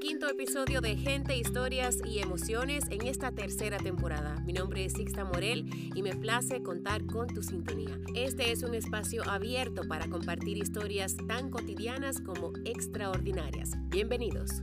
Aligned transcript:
quinto 0.00 0.28
episodio 0.28 0.80
de 0.80 0.96
Gente, 0.96 1.36
Historias 1.36 1.98
y 2.06 2.20
Emociones 2.20 2.84
en 2.88 3.06
esta 3.06 3.32
tercera 3.32 3.76
temporada. 3.76 4.34
Mi 4.46 4.54
nombre 4.54 4.86
es 4.86 4.94
Sixta 4.94 5.24
Morel 5.24 5.66
y 5.94 6.02
me 6.02 6.16
place 6.16 6.62
contar 6.62 7.04
con 7.04 7.28
tu 7.28 7.42
sintonía. 7.42 7.98
Este 8.14 8.50
es 8.50 8.62
un 8.62 8.74
espacio 8.74 9.22
abierto 9.28 9.82
para 9.86 10.08
compartir 10.08 10.56
historias 10.56 11.16
tan 11.28 11.50
cotidianas 11.50 12.20
como 12.20 12.52
extraordinarias. 12.64 13.72
Bienvenidos. 13.90 14.62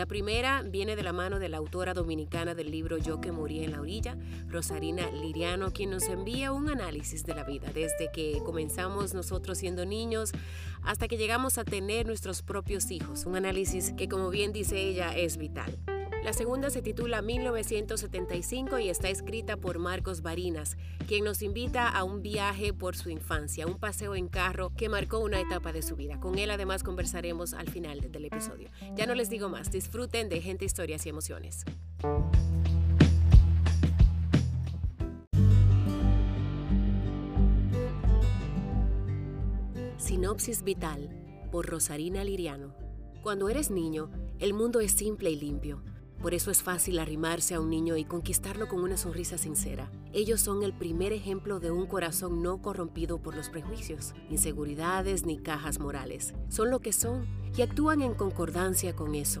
La 0.00 0.06
primera 0.06 0.62
viene 0.62 0.96
de 0.96 1.02
la 1.02 1.12
mano 1.12 1.38
de 1.38 1.50
la 1.50 1.58
autora 1.58 1.92
dominicana 1.92 2.54
del 2.54 2.70
libro 2.70 2.96
Yo 2.96 3.20
que 3.20 3.32
morí 3.32 3.62
en 3.62 3.72
la 3.72 3.82
orilla, 3.82 4.16
Rosarina 4.48 5.10
Liriano, 5.10 5.74
quien 5.74 5.90
nos 5.90 6.04
envía 6.04 6.52
un 6.52 6.70
análisis 6.70 7.22
de 7.26 7.34
la 7.34 7.44
vida 7.44 7.70
desde 7.74 8.10
que 8.10 8.40
comenzamos 8.42 9.12
nosotros 9.12 9.58
siendo 9.58 9.84
niños 9.84 10.32
hasta 10.82 11.06
que 11.06 11.18
llegamos 11.18 11.58
a 11.58 11.64
tener 11.64 12.06
nuestros 12.06 12.40
propios 12.40 12.90
hijos. 12.90 13.26
Un 13.26 13.36
análisis 13.36 13.92
que, 13.92 14.08
como 14.08 14.30
bien 14.30 14.54
dice 14.54 14.80
ella, 14.80 15.14
es 15.14 15.36
vital. 15.36 15.78
La 16.22 16.34
segunda 16.34 16.68
se 16.68 16.82
titula 16.82 17.22
1975 17.22 18.78
y 18.78 18.90
está 18.90 19.08
escrita 19.08 19.56
por 19.56 19.78
Marcos 19.78 20.20
Barinas, 20.20 20.76
quien 21.08 21.24
nos 21.24 21.40
invita 21.40 21.88
a 21.88 22.04
un 22.04 22.20
viaje 22.20 22.74
por 22.74 22.94
su 22.94 23.08
infancia, 23.08 23.66
un 23.66 23.78
paseo 23.78 24.14
en 24.14 24.28
carro 24.28 24.70
que 24.76 24.90
marcó 24.90 25.20
una 25.20 25.40
etapa 25.40 25.72
de 25.72 25.80
su 25.80 25.96
vida. 25.96 26.20
Con 26.20 26.38
él 26.38 26.50
además 26.50 26.82
conversaremos 26.82 27.54
al 27.54 27.70
final 27.70 28.12
del 28.12 28.26
episodio. 28.26 28.68
Ya 28.96 29.06
no 29.06 29.14
les 29.14 29.30
digo 29.30 29.48
más, 29.48 29.70
disfruten 29.70 30.28
de 30.28 30.42
Gente, 30.42 30.66
Historias 30.66 31.06
y 31.06 31.08
Emociones. 31.08 31.64
Sinopsis 39.96 40.62
Vital 40.64 41.08
por 41.50 41.66
Rosarina 41.66 42.24
Liriano. 42.24 42.74
Cuando 43.22 43.48
eres 43.48 43.70
niño, 43.70 44.10
el 44.38 44.52
mundo 44.52 44.80
es 44.80 44.92
simple 44.92 45.30
y 45.30 45.36
limpio. 45.36 45.82
Por 46.20 46.34
eso 46.34 46.50
es 46.50 46.62
fácil 46.62 46.98
arrimarse 46.98 47.54
a 47.54 47.60
un 47.60 47.70
niño 47.70 47.96
y 47.96 48.04
conquistarlo 48.04 48.68
con 48.68 48.80
una 48.80 48.98
sonrisa 48.98 49.38
sincera. 49.38 49.90
Ellos 50.12 50.42
son 50.42 50.62
el 50.62 50.74
primer 50.74 51.14
ejemplo 51.14 51.60
de 51.60 51.70
un 51.70 51.86
corazón 51.86 52.42
no 52.42 52.60
corrompido 52.60 53.22
por 53.22 53.34
los 53.34 53.48
prejuicios, 53.48 54.12
inseguridades 54.28 55.24
ni 55.24 55.38
cajas 55.38 55.80
morales. 55.80 56.34
Son 56.50 56.70
lo 56.70 56.80
que 56.80 56.92
son 56.92 57.26
y 57.56 57.62
actúan 57.62 58.02
en 58.02 58.12
concordancia 58.12 58.94
con 58.94 59.14
eso. 59.14 59.40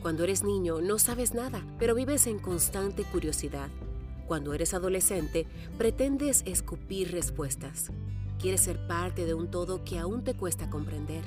Cuando 0.00 0.22
eres 0.22 0.44
niño 0.44 0.80
no 0.80 1.00
sabes 1.00 1.34
nada, 1.34 1.66
pero 1.80 1.96
vives 1.96 2.28
en 2.28 2.38
constante 2.38 3.02
curiosidad. 3.02 3.68
Cuando 4.28 4.54
eres 4.54 4.74
adolescente, 4.74 5.48
pretendes 5.76 6.44
escupir 6.46 7.10
respuestas. 7.10 7.90
Quieres 8.38 8.60
ser 8.60 8.86
parte 8.86 9.26
de 9.26 9.34
un 9.34 9.50
todo 9.50 9.84
que 9.84 9.98
aún 9.98 10.22
te 10.22 10.34
cuesta 10.34 10.70
comprender. 10.70 11.24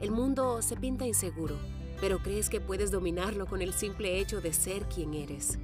El 0.00 0.10
mundo 0.10 0.60
se 0.60 0.76
pinta 0.76 1.06
inseguro 1.06 1.56
pero 2.00 2.18
crees 2.18 2.50
que 2.50 2.60
puedes 2.60 2.90
dominarlo 2.90 3.46
con 3.46 3.62
el 3.62 3.72
simple 3.72 4.18
hecho 4.18 4.40
de 4.40 4.52
ser 4.52 4.84
quien 4.84 5.14
eres. 5.14 5.58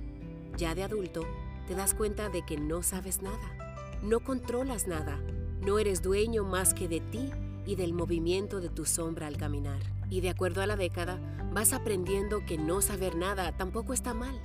Ya 0.56 0.74
de 0.74 0.82
adulto, 0.82 1.24
te 1.66 1.74
das 1.74 1.94
cuenta 1.94 2.28
de 2.28 2.44
que 2.44 2.56
no 2.56 2.82
sabes 2.82 3.22
nada, 3.22 3.98
no 4.02 4.20
controlas 4.20 4.86
nada, 4.86 5.20
no 5.64 5.78
eres 5.78 6.02
dueño 6.02 6.44
más 6.44 6.74
que 6.74 6.88
de 6.88 7.00
ti 7.00 7.30
y 7.66 7.76
del 7.76 7.92
movimiento 7.92 8.60
de 8.60 8.68
tu 8.68 8.84
sombra 8.84 9.26
al 9.26 9.36
caminar. 9.36 9.80
Y 10.08 10.20
de 10.20 10.30
acuerdo 10.30 10.62
a 10.62 10.66
la 10.66 10.76
década, 10.76 11.20
vas 11.52 11.72
aprendiendo 11.72 12.44
que 12.46 12.58
no 12.58 12.80
saber 12.80 13.14
nada 13.14 13.56
tampoco 13.56 13.92
está 13.92 14.14
mal. 14.14 14.40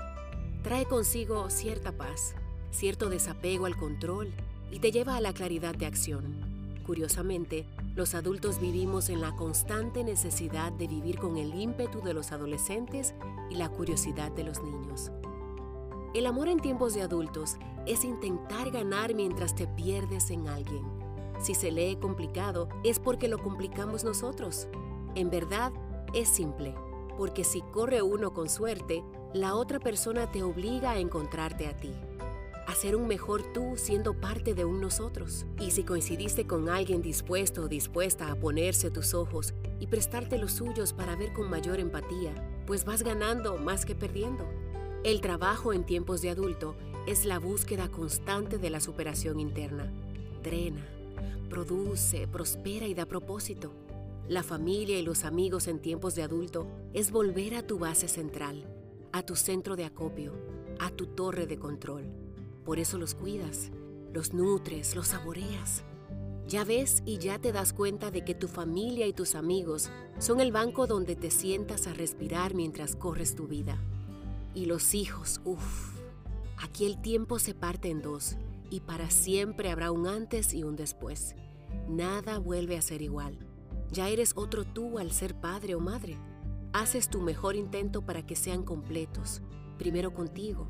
Trae 0.61 0.85
consigo 0.85 1.49
cierta 1.49 1.91
paz, 1.91 2.35
cierto 2.71 3.09
desapego 3.09 3.65
al 3.65 3.77
control 3.77 4.33
y 4.71 4.79
te 4.79 4.91
lleva 4.91 5.15
a 5.15 5.21
la 5.21 5.33
claridad 5.33 5.75
de 5.75 5.85
acción. 5.85 6.81
Curiosamente, 6.85 7.65
los 7.95 8.13
adultos 8.13 8.59
vivimos 8.59 9.09
en 9.09 9.21
la 9.21 9.33
constante 9.37 10.03
necesidad 10.03 10.73
de 10.73 10.87
vivir 10.87 11.17
con 11.17 11.37
el 11.37 11.55
ímpetu 11.55 12.01
de 12.01 12.13
los 12.13 12.33
adolescentes 12.33 13.15
y 13.49 13.55
la 13.55 13.69
curiosidad 13.69 14.31
de 14.33 14.43
los 14.43 14.61
niños. 14.61 15.13
El 16.13 16.25
amor 16.25 16.49
en 16.49 16.59
tiempos 16.59 16.93
de 16.93 17.01
adultos 17.01 17.55
es 17.85 18.03
intentar 18.03 18.69
ganar 18.71 19.15
mientras 19.15 19.55
te 19.55 19.65
pierdes 19.65 20.29
en 20.29 20.47
alguien. 20.49 20.83
Si 21.39 21.55
se 21.55 21.71
lee 21.71 21.95
complicado, 21.95 22.67
es 22.83 22.99
porque 22.99 23.29
lo 23.29 23.41
complicamos 23.41 24.03
nosotros. 24.03 24.67
En 25.15 25.29
verdad, 25.29 25.71
es 26.13 26.27
simple, 26.27 26.75
porque 27.17 27.45
si 27.45 27.61
corre 27.61 28.01
uno 28.01 28.33
con 28.33 28.49
suerte, 28.49 29.05
la 29.33 29.55
otra 29.55 29.79
persona 29.79 30.29
te 30.31 30.43
obliga 30.43 30.91
a 30.91 30.99
encontrarte 30.99 31.67
a 31.67 31.77
ti 31.77 31.93
ser 32.75 32.95
un 32.95 33.07
mejor 33.07 33.41
tú 33.53 33.73
siendo 33.75 34.13
parte 34.13 34.53
de 34.53 34.65
un 34.65 34.81
nosotros. 34.81 35.45
Y 35.59 35.71
si 35.71 35.83
coincidiste 35.83 36.45
con 36.45 36.69
alguien 36.69 37.01
dispuesto 37.01 37.63
o 37.63 37.67
dispuesta 37.67 38.31
a 38.31 38.35
ponerse 38.35 38.91
tus 38.91 39.13
ojos 39.13 39.53
y 39.79 39.87
prestarte 39.87 40.37
los 40.37 40.51
suyos 40.51 40.93
para 40.93 41.15
ver 41.15 41.33
con 41.33 41.49
mayor 41.49 41.79
empatía, 41.79 42.33
pues 42.67 42.85
vas 42.85 43.03
ganando 43.03 43.57
más 43.57 43.85
que 43.85 43.95
perdiendo. 43.95 44.45
El 45.03 45.21
trabajo 45.21 45.73
en 45.73 45.85
tiempos 45.85 46.21
de 46.21 46.29
adulto 46.29 46.75
es 47.07 47.25
la 47.25 47.39
búsqueda 47.39 47.89
constante 47.89 48.57
de 48.57 48.69
la 48.69 48.79
superación 48.79 49.39
interna. 49.39 49.91
Drena, 50.43 50.85
produce, 51.49 52.27
prospera 52.27 52.87
y 52.87 52.93
da 52.93 53.05
propósito. 53.05 53.71
La 54.27 54.41
familia 54.41 54.97
y 54.97 55.03
los 55.03 55.23
amigos 55.23 55.67
en 55.67 55.79
tiempos 55.79 56.15
de 56.15 56.23
adulto 56.23 56.67
es 56.93 57.11
volver 57.11 57.55
a 57.55 57.65
tu 57.65 57.77
base 57.77 58.07
central, 58.07 58.65
a 59.11 59.21
tu 59.21 59.35
centro 59.35 59.75
de 59.75 59.85
acopio, 59.85 60.33
a 60.79 60.89
tu 60.89 61.05
torre 61.05 61.45
de 61.45 61.59
control. 61.59 62.24
Por 62.65 62.79
eso 62.79 62.97
los 62.97 63.13
cuidas, 63.13 63.71
los 64.11 64.33
nutres, 64.33 64.95
los 64.95 65.09
saboreas. 65.09 65.83
Ya 66.47 66.63
ves 66.63 67.03
y 67.05 67.19
ya 67.19 67.39
te 67.39 67.51
das 67.51 67.73
cuenta 67.73 68.11
de 68.11 68.25
que 68.25 68.35
tu 68.35 68.47
familia 68.47 69.07
y 69.07 69.13
tus 69.13 69.35
amigos 69.35 69.89
son 70.19 70.39
el 70.39 70.51
banco 70.51 70.87
donde 70.87 71.15
te 71.15 71.31
sientas 71.31 71.87
a 71.87 71.93
respirar 71.93 72.53
mientras 72.55 72.95
corres 72.95 73.35
tu 73.35 73.47
vida. 73.47 73.77
Y 74.53 74.65
los 74.65 74.93
hijos, 74.93 75.41
uff, 75.43 75.99
aquí 76.57 76.85
el 76.85 77.01
tiempo 77.01 77.39
se 77.39 77.53
parte 77.53 77.89
en 77.89 78.01
dos 78.01 78.35
y 78.69 78.79
para 78.79 79.09
siempre 79.09 79.69
habrá 79.69 79.91
un 79.91 80.07
antes 80.07 80.53
y 80.53 80.63
un 80.63 80.75
después. 80.75 81.35
Nada 81.87 82.39
vuelve 82.39 82.77
a 82.77 82.81
ser 82.81 83.01
igual. 83.01 83.37
Ya 83.91 84.09
eres 84.09 84.33
otro 84.35 84.65
tú 84.65 84.97
al 84.97 85.11
ser 85.11 85.35
padre 85.35 85.75
o 85.75 85.79
madre. 85.79 86.17
Haces 86.73 87.09
tu 87.09 87.21
mejor 87.21 87.55
intento 87.55 88.01
para 88.01 88.25
que 88.25 88.35
sean 88.35 88.63
completos, 88.63 89.41
primero 89.77 90.13
contigo, 90.13 90.67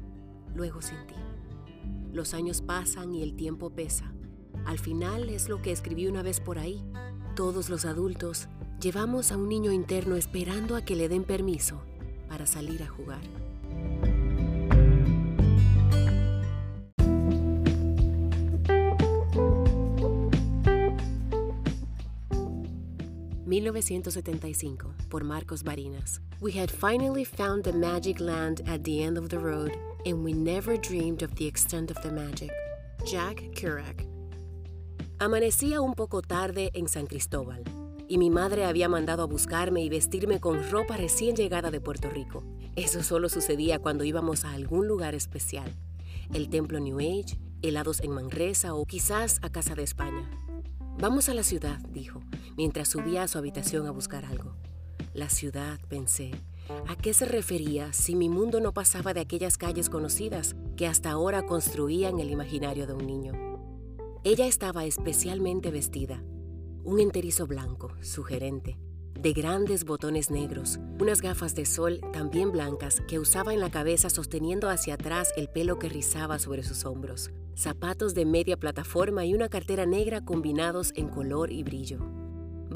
luego 0.53 0.81
sin 0.81 1.05
ti. 1.07 1.15
Los 2.15 2.33
años 2.33 2.61
pasan 2.61 3.13
y 3.13 3.21
el 3.23 3.35
tiempo 3.35 3.71
pesa. 3.71 4.13
Al 4.65 4.79
final 4.79 5.29
es 5.29 5.49
lo 5.49 5.61
que 5.61 5.73
escribí 5.73 6.07
una 6.07 6.23
vez 6.23 6.39
por 6.39 6.57
ahí. 6.57 6.81
Todos 7.35 7.69
los 7.69 7.83
adultos 7.83 8.47
llevamos 8.79 9.33
a 9.33 9.37
un 9.37 9.49
niño 9.49 9.73
interno 9.73 10.15
esperando 10.15 10.77
a 10.77 10.85
que 10.85 10.95
le 10.95 11.09
den 11.09 11.25
permiso 11.25 11.81
para 12.29 12.45
salir 12.45 12.83
a 12.83 12.87
jugar. 12.87 13.19
...1975... 23.45 24.93
por 25.09 25.25
Marcos 25.25 25.63
Barinas. 25.63 26.21
We 26.39 26.53
had 26.53 26.71
finally 26.71 27.25
found 27.25 27.63
the 27.63 27.73
magic 27.73 28.21
land 28.21 28.61
at 28.67 28.83
the 28.83 29.03
end 29.03 29.17
of 29.17 29.29
the 29.29 29.37
road 29.37 29.71
and 30.05 30.23
we 30.23 30.33
never 30.33 30.77
dreamed 30.77 31.23
of 31.23 31.35
the 31.35 31.47
extent 31.47 31.89
of 31.89 32.01
the 32.01 32.11
magic. 32.11 32.51
Jack 33.05 33.37
Kerouac. 33.53 34.05
Amanecía 35.19 35.81
un 35.81 35.93
poco 35.93 36.21
tarde 36.21 36.71
en 36.73 36.87
San 36.87 37.07
Cristóbal 37.07 37.63
y 38.07 38.17
mi 38.17 38.29
madre 38.29 38.65
había 38.65 38.87
mandado 38.87 39.23
a 39.23 39.27
buscarme 39.27 39.81
y 39.81 39.89
vestirme 39.89 40.39
con 40.39 40.69
ropa 40.69 40.97
recién 40.97 41.35
llegada 41.35 41.71
de 41.71 41.81
Puerto 41.81 42.09
Rico. 42.09 42.43
Eso 42.75 43.01
solo 43.01 43.29
sucedía 43.29 43.79
cuando 43.79 44.03
íbamos 44.03 44.45
a 44.45 44.51
algún 44.51 44.87
lugar 44.87 45.15
especial, 45.15 45.71
el 46.33 46.49
templo 46.49 46.79
New 46.79 46.99
Age, 46.99 47.39
helados 47.61 48.01
en 48.01 48.11
Manresa 48.11 48.73
o 48.73 48.85
quizás 48.85 49.39
a 49.41 49.49
Casa 49.49 49.73
de 49.73 49.83
España. 49.83 50.29
Vamos 50.99 51.29
a 51.29 51.33
la 51.33 51.43
ciudad, 51.43 51.79
dijo, 51.89 52.21
mientras 52.57 52.89
subía 52.89 53.23
a 53.23 53.27
su 53.27 53.37
habitación 53.37 53.87
a 53.87 53.91
buscar 53.91 54.25
algo. 54.25 54.55
La 55.13 55.29
ciudad, 55.29 55.79
pensé, 55.87 56.31
¿A 56.87 56.95
qué 56.95 57.13
se 57.13 57.25
refería 57.25 57.93
si 57.93 58.15
mi 58.15 58.27
mundo 58.27 58.59
no 58.59 58.73
pasaba 58.73 59.13
de 59.13 59.19
aquellas 59.19 59.57
calles 59.57 59.89
conocidas 59.89 60.55
que 60.75 60.87
hasta 60.87 61.11
ahora 61.11 61.45
construían 61.45 62.19
el 62.19 62.31
imaginario 62.31 62.87
de 62.87 62.93
un 62.93 63.05
niño? 63.05 63.33
Ella 64.23 64.47
estaba 64.47 64.85
especialmente 64.85 65.69
vestida, 65.69 66.23
un 66.83 66.99
enterizo 66.99 67.45
blanco, 67.45 67.91
sugerente, 68.01 68.79
de 69.19 69.33
grandes 69.33 69.85
botones 69.85 70.31
negros, 70.31 70.79
unas 70.99 71.21
gafas 71.21 71.53
de 71.53 71.65
sol 71.65 72.01
también 72.11 72.51
blancas 72.51 73.01
que 73.07 73.19
usaba 73.19 73.53
en 73.53 73.59
la 73.59 73.69
cabeza 73.69 74.09
sosteniendo 74.09 74.69
hacia 74.69 74.95
atrás 74.95 75.31
el 75.37 75.49
pelo 75.49 75.77
que 75.77 75.89
rizaba 75.89 76.39
sobre 76.39 76.63
sus 76.63 76.85
hombros, 76.85 77.29
zapatos 77.55 78.15
de 78.15 78.25
media 78.25 78.57
plataforma 78.57 79.23
y 79.25 79.35
una 79.35 79.49
cartera 79.49 79.85
negra 79.85 80.21
combinados 80.21 80.93
en 80.95 81.09
color 81.09 81.51
y 81.51 81.61
brillo. 81.63 82.24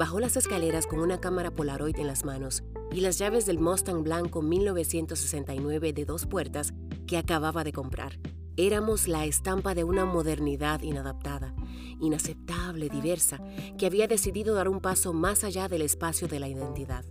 Bajó 0.00 0.18
las 0.18 0.34
escaleras 0.38 0.86
con 0.86 1.00
una 1.00 1.20
cámara 1.20 1.50
Polaroid 1.50 1.98
en 1.98 2.06
las 2.06 2.24
manos 2.24 2.62
y 2.90 3.02
las 3.02 3.18
llaves 3.18 3.44
del 3.44 3.58
Mustang 3.58 4.02
blanco 4.02 4.40
1969 4.40 5.92
de 5.92 6.06
dos 6.06 6.24
puertas 6.24 6.72
que 7.06 7.18
acababa 7.18 7.64
de 7.64 7.74
comprar. 7.74 8.18
Éramos 8.56 9.08
la 9.08 9.26
estampa 9.26 9.74
de 9.74 9.84
una 9.84 10.06
modernidad 10.06 10.80
inadaptada, 10.80 11.54
inaceptable, 12.00 12.88
diversa, 12.88 13.42
que 13.76 13.84
había 13.84 14.06
decidido 14.06 14.54
dar 14.54 14.70
un 14.70 14.80
paso 14.80 15.12
más 15.12 15.44
allá 15.44 15.68
del 15.68 15.82
espacio 15.82 16.28
de 16.28 16.40
la 16.40 16.48
identidad. 16.48 17.04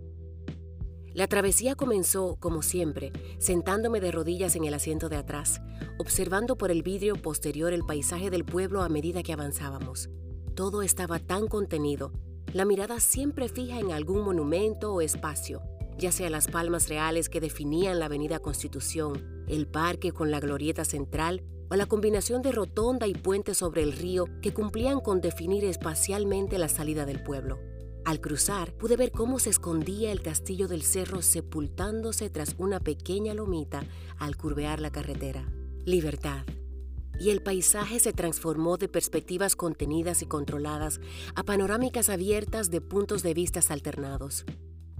La 1.14 1.28
travesía 1.28 1.76
comenzó, 1.76 2.38
como 2.40 2.60
siempre, 2.60 3.12
sentándome 3.38 4.00
de 4.00 4.10
rodillas 4.10 4.56
en 4.56 4.64
el 4.64 4.74
asiento 4.74 5.08
de 5.08 5.14
atrás, 5.14 5.60
observando 6.00 6.58
por 6.58 6.72
el 6.72 6.82
vidrio 6.82 7.14
posterior 7.14 7.72
el 7.72 7.84
paisaje 7.84 8.30
del 8.30 8.44
pueblo 8.44 8.82
a 8.82 8.88
medida 8.88 9.22
que 9.22 9.32
avanzábamos. 9.32 10.10
Todo 10.56 10.82
estaba 10.82 11.20
tan 11.20 11.46
contenido, 11.46 12.12
la 12.52 12.64
mirada 12.64 12.98
siempre 13.00 13.48
fija 13.48 13.78
en 13.78 13.92
algún 13.92 14.22
monumento 14.24 14.92
o 14.92 15.00
espacio, 15.00 15.62
ya 15.96 16.10
sea 16.10 16.30
las 16.30 16.48
palmas 16.48 16.88
reales 16.88 17.28
que 17.28 17.40
definían 17.40 17.98
la 17.98 18.06
Avenida 18.06 18.40
Constitución, 18.40 19.44
el 19.48 19.66
parque 19.66 20.12
con 20.12 20.30
la 20.30 20.40
glorieta 20.40 20.84
central 20.84 21.44
o 21.70 21.76
la 21.76 21.86
combinación 21.86 22.42
de 22.42 22.52
rotonda 22.52 23.06
y 23.06 23.14
puente 23.14 23.54
sobre 23.54 23.82
el 23.82 23.92
río 23.92 24.24
que 24.42 24.52
cumplían 24.52 25.00
con 25.00 25.20
definir 25.20 25.64
espacialmente 25.64 26.58
la 26.58 26.68
salida 26.68 27.06
del 27.06 27.22
pueblo. 27.22 27.60
Al 28.04 28.20
cruzar, 28.20 28.72
pude 28.72 28.96
ver 28.96 29.12
cómo 29.12 29.38
se 29.38 29.50
escondía 29.50 30.10
el 30.10 30.22
castillo 30.22 30.66
del 30.66 30.82
cerro 30.82 31.22
sepultándose 31.22 32.30
tras 32.30 32.56
una 32.58 32.80
pequeña 32.80 33.34
lomita 33.34 33.84
al 34.18 34.36
curvear 34.36 34.80
la 34.80 34.90
carretera. 34.90 35.46
Libertad. 35.84 36.44
Y 37.20 37.30
el 37.30 37.42
paisaje 37.42 38.00
se 38.00 38.12
transformó 38.12 38.78
de 38.78 38.88
perspectivas 38.88 39.54
contenidas 39.54 40.22
y 40.22 40.26
controladas 40.26 41.00
a 41.36 41.44
panorámicas 41.44 42.08
abiertas 42.08 42.70
de 42.70 42.80
puntos 42.80 43.22
de 43.22 43.34
vista 43.34 43.60
alternados. 43.68 44.46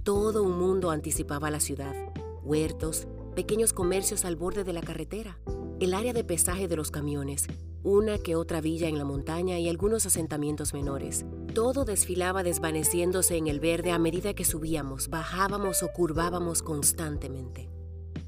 Todo 0.03 0.43
un 0.43 0.57
mundo 0.57 0.91
anticipaba 0.91 1.49
la 1.49 1.59
ciudad. 1.59 1.95
Huertos, 2.43 3.07
pequeños 3.35 3.73
comercios 3.73 4.23
al 4.23 4.35
borde 4.35 4.63
de 4.63 4.73
la 4.73 4.81
carretera, 4.81 5.39
el 5.79 5.95
área 5.95 6.13
de 6.13 6.23
pesaje 6.23 6.67
de 6.67 6.75
los 6.75 6.91
camiones, 6.91 7.47
una 7.83 8.19
que 8.19 8.35
otra 8.35 8.61
villa 8.61 8.87
en 8.87 8.99
la 8.99 9.05
montaña 9.05 9.57
y 9.57 9.67
algunos 9.67 10.05
asentamientos 10.05 10.73
menores. 10.73 11.25
Todo 11.55 11.85
desfilaba 11.85 12.43
desvaneciéndose 12.43 13.37
en 13.37 13.47
el 13.47 13.59
verde 13.59 13.91
a 13.91 13.99
medida 13.99 14.33
que 14.35 14.45
subíamos, 14.45 15.09
bajábamos 15.09 15.81
o 15.81 15.87
curvábamos 15.87 16.61
constantemente. 16.61 17.69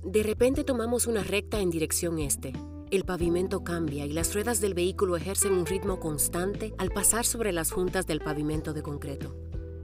De 0.03 0.23
repente 0.23 0.63
tomamos 0.63 1.05
una 1.05 1.23
recta 1.23 1.59
en 1.59 1.69
dirección 1.69 2.19
este. 2.19 2.53
El 2.93 3.05
pavimento 3.05 3.63
cambia 3.63 4.05
y 4.05 4.13
las 4.13 4.35
ruedas 4.35 4.61
del 4.61 4.75
vehículo 4.75 5.17
ejercen 5.17 5.53
un 5.53 5.65
ritmo 5.65 5.99
constante 5.99 6.75
al 6.77 6.91
pasar 6.91 7.25
sobre 7.25 7.51
las 7.51 7.71
juntas 7.71 8.05
del 8.05 8.19
pavimento 8.19 8.71
de 8.71 8.83
concreto. 8.83 9.35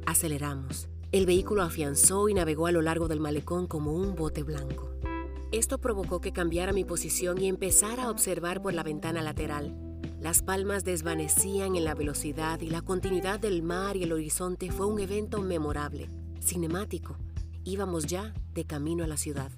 Aceleramos. 0.06 0.90
El 1.12 1.26
vehículo 1.26 1.64
afianzó 1.64 2.30
y 2.30 2.36
navegó 2.36 2.68
a 2.68 2.72
lo 2.72 2.84
largo 2.84 3.08
del 3.08 3.20
malecón 3.20 3.66
como 3.66 3.94
un 3.94 4.14
bote 4.14 4.44
blanco. 4.44 4.92
Esto 5.52 5.80
provocó 5.80 6.22
que 6.22 6.34
cambiara 6.34 6.72
mi 6.72 6.84
posición 6.84 7.42
y 7.42 7.48
empezara 7.48 8.04
a 8.04 8.12
observar 8.12 8.62
por 8.62 8.76
la 8.76 8.84
ventana 8.84 9.24
lateral. 9.24 9.76
Las 10.22 10.44
palmas 10.44 10.84
desvanecían 10.84 11.76
en 11.76 11.86
la 11.86 11.96
velocidad 11.96 12.62
y 12.62 12.70
la 12.70 12.84
continuidad 12.84 13.40
del 13.40 13.64
mar 13.64 13.98
y 13.98 14.04
el 14.04 14.14
horizonte 14.14 14.72
fue 14.72 14.86
un 14.86 15.00
evento 15.00 15.42
memorable, 15.42 16.12
cinemático. 16.42 17.18
Íbamos 17.64 18.06
ya 18.06 18.36
de 18.54 18.66
camino 18.66 19.04
a 19.04 19.08
la 19.08 19.18
ciudad. 19.18 19.52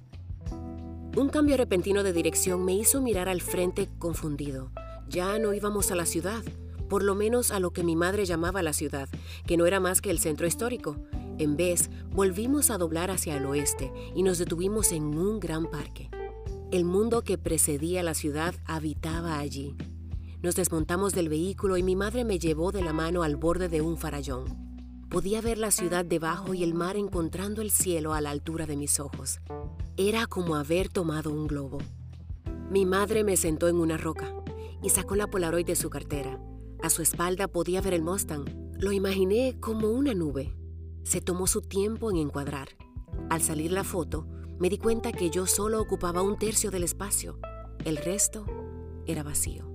Un 1.14 1.28
cambio 1.28 1.58
repentino 1.58 2.02
de 2.02 2.14
dirección 2.14 2.64
me 2.64 2.74
hizo 2.74 3.02
mirar 3.02 3.28
al 3.28 3.42
frente 3.42 3.86
confundido. 3.98 4.70
Ya 5.10 5.38
no 5.38 5.52
íbamos 5.52 5.90
a 5.90 5.94
la 5.94 6.06
ciudad, 6.06 6.42
por 6.88 7.02
lo 7.02 7.14
menos 7.14 7.50
a 7.50 7.60
lo 7.60 7.70
que 7.70 7.84
mi 7.84 7.96
madre 7.96 8.24
llamaba 8.24 8.62
la 8.62 8.72
ciudad, 8.72 9.10
que 9.46 9.58
no 9.58 9.66
era 9.66 9.78
más 9.78 10.00
que 10.00 10.10
el 10.10 10.18
centro 10.18 10.46
histórico. 10.46 10.96
En 11.36 11.54
vez, 11.58 11.90
volvimos 12.12 12.70
a 12.70 12.78
doblar 12.78 13.10
hacia 13.10 13.36
el 13.36 13.44
oeste 13.44 13.92
y 14.14 14.22
nos 14.22 14.38
detuvimos 14.38 14.90
en 14.92 15.02
un 15.02 15.38
gran 15.38 15.70
parque. 15.70 16.08
El 16.70 16.86
mundo 16.86 17.22
que 17.24 17.36
precedía 17.36 18.02
la 18.02 18.14
ciudad 18.14 18.54
habitaba 18.64 19.38
allí. 19.38 19.76
Nos 20.40 20.54
desmontamos 20.54 21.12
del 21.12 21.28
vehículo 21.28 21.76
y 21.76 21.82
mi 21.82 21.94
madre 21.94 22.24
me 22.24 22.38
llevó 22.38 22.72
de 22.72 22.80
la 22.80 22.94
mano 22.94 23.22
al 23.22 23.36
borde 23.36 23.68
de 23.68 23.82
un 23.82 23.98
farallón. 23.98 24.71
Podía 25.12 25.42
ver 25.42 25.58
la 25.58 25.70
ciudad 25.70 26.06
debajo 26.06 26.54
y 26.54 26.62
el 26.62 26.72
mar 26.72 26.96
encontrando 26.96 27.60
el 27.60 27.70
cielo 27.70 28.14
a 28.14 28.22
la 28.22 28.30
altura 28.30 28.64
de 28.64 28.78
mis 28.78 28.98
ojos. 28.98 29.40
Era 29.98 30.26
como 30.26 30.56
haber 30.56 30.88
tomado 30.88 31.30
un 31.30 31.46
globo. 31.46 31.76
Mi 32.70 32.86
madre 32.86 33.22
me 33.22 33.36
sentó 33.36 33.68
en 33.68 33.76
una 33.76 33.98
roca 33.98 34.34
y 34.82 34.88
sacó 34.88 35.14
la 35.14 35.26
Polaroid 35.26 35.66
de 35.66 35.76
su 35.76 35.90
cartera. 35.90 36.40
A 36.82 36.88
su 36.88 37.02
espalda 37.02 37.46
podía 37.46 37.82
ver 37.82 37.92
el 37.92 38.00
Mustang. 38.00 38.46
Lo 38.78 38.90
imaginé 38.90 39.58
como 39.60 39.90
una 39.90 40.14
nube. 40.14 40.56
Se 41.02 41.20
tomó 41.20 41.46
su 41.46 41.60
tiempo 41.60 42.10
en 42.10 42.16
encuadrar. 42.16 42.68
Al 43.28 43.42
salir 43.42 43.70
la 43.70 43.84
foto, 43.84 44.26
me 44.58 44.70
di 44.70 44.78
cuenta 44.78 45.12
que 45.12 45.28
yo 45.28 45.46
solo 45.46 45.78
ocupaba 45.78 46.22
un 46.22 46.38
tercio 46.38 46.70
del 46.70 46.84
espacio. 46.84 47.38
El 47.84 47.98
resto 47.98 48.46
era 49.06 49.22
vacío. 49.22 49.70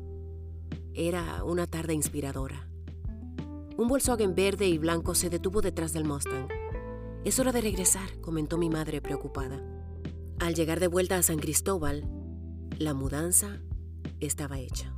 Era 0.95 1.43
una 1.43 1.67
tarde 1.67 1.93
inspiradora. 1.93 2.67
Un 3.77 3.87
Volkswagen 3.87 4.33
verde 4.33 4.67
y 4.67 4.79
blanco 4.79 5.13
se 5.13 5.29
detuvo 5.29 5.61
detrás 5.61 5.93
del 5.93 6.03
Mustang. 6.03 6.47
Es 7.23 7.37
hora 7.37 7.51
de 7.51 7.61
regresar, 7.61 8.19
comentó 8.21 8.57
mi 8.57 8.71
madre 8.71 9.01
preocupada. 9.01 9.61
Al 10.39 10.55
llegar 10.55 10.79
de 10.79 10.87
vuelta 10.87 11.15
a 11.15 11.21
San 11.21 11.37
Cristóbal, 11.37 12.09
la 12.79 12.95
mudanza 12.95 13.61
estaba 14.19 14.57
hecha. 14.57 14.95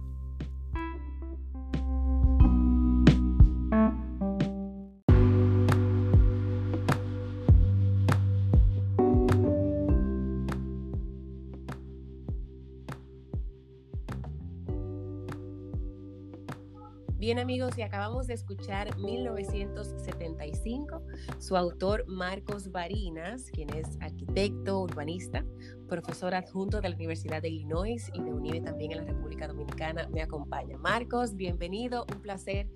Bien 17.29 17.37
amigos, 17.37 17.77
y 17.77 17.83
acabamos 17.83 18.25
de 18.25 18.33
escuchar 18.33 18.97
1975, 18.97 21.03
su 21.37 21.55
autor 21.55 22.07
Marcos 22.07 22.71
Barinas, 22.71 23.51
quien 23.51 23.71
es 23.75 23.99
arquitecto, 24.01 24.79
urbanista, 24.79 25.45
profesor 25.87 26.33
adjunto 26.33 26.81
de 26.81 26.89
la 26.89 26.95
Universidad 26.95 27.43
de 27.43 27.49
Illinois 27.49 28.09
y 28.15 28.23
de 28.23 28.33
UNIVE 28.33 28.61
también 28.61 28.93
en 28.93 29.05
la 29.05 29.13
República 29.13 29.47
Dominicana, 29.47 30.09
me 30.11 30.23
acompaña. 30.23 30.75
Marcos, 30.79 31.35
bienvenido, 31.35 32.07
un 32.11 32.19
placer 32.23 32.67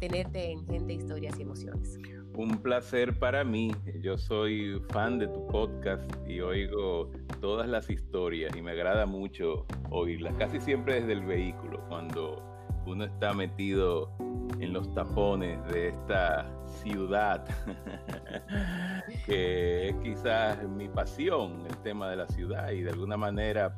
tenerte 0.00 0.50
en 0.50 0.66
Gente, 0.66 0.94
Historias 0.94 1.38
y 1.38 1.42
Emociones. 1.42 1.96
Un 2.34 2.60
placer 2.62 3.16
para 3.16 3.44
mí. 3.44 3.70
Yo 4.02 4.18
soy 4.18 4.82
fan 4.88 5.20
de 5.20 5.28
tu 5.28 5.46
podcast 5.46 6.10
y 6.26 6.40
oigo 6.40 7.12
todas 7.40 7.68
las 7.68 7.88
historias 7.88 8.56
y 8.56 8.62
me 8.62 8.72
agrada 8.72 9.06
mucho 9.06 9.66
oírlas, 9.88 10.34
casi 10.36 10.60
siempre 10.60 10.96
desde 10.96 11.12
el 11.12 11.24
vehículo, 11.24 11.86
cuando 11.88 12.49
uno 12.86 13.04
está 13.04 13.32
metido 13.32 14.10
en 14.58 14.72
los 14.72 14.92
tapones 14.94 15.62
de 15.68 15.88
esta 15.88 16.46
ciudad, 16.82 17.44
que 19.26 19.88
es 19.88 19.94
quizás 19.96 20.62
mi 20.68 20.88
pasión, 20.88 21.66
el 21.66 21.76
tema 21.78 22.08
de 22.08 22.16
la 22.16 22.26
ciudad, 22.28 22.70
y 22.70 22.82
de 22.82 22.90
alguna 22.90 23.16
manera 23.16 23.74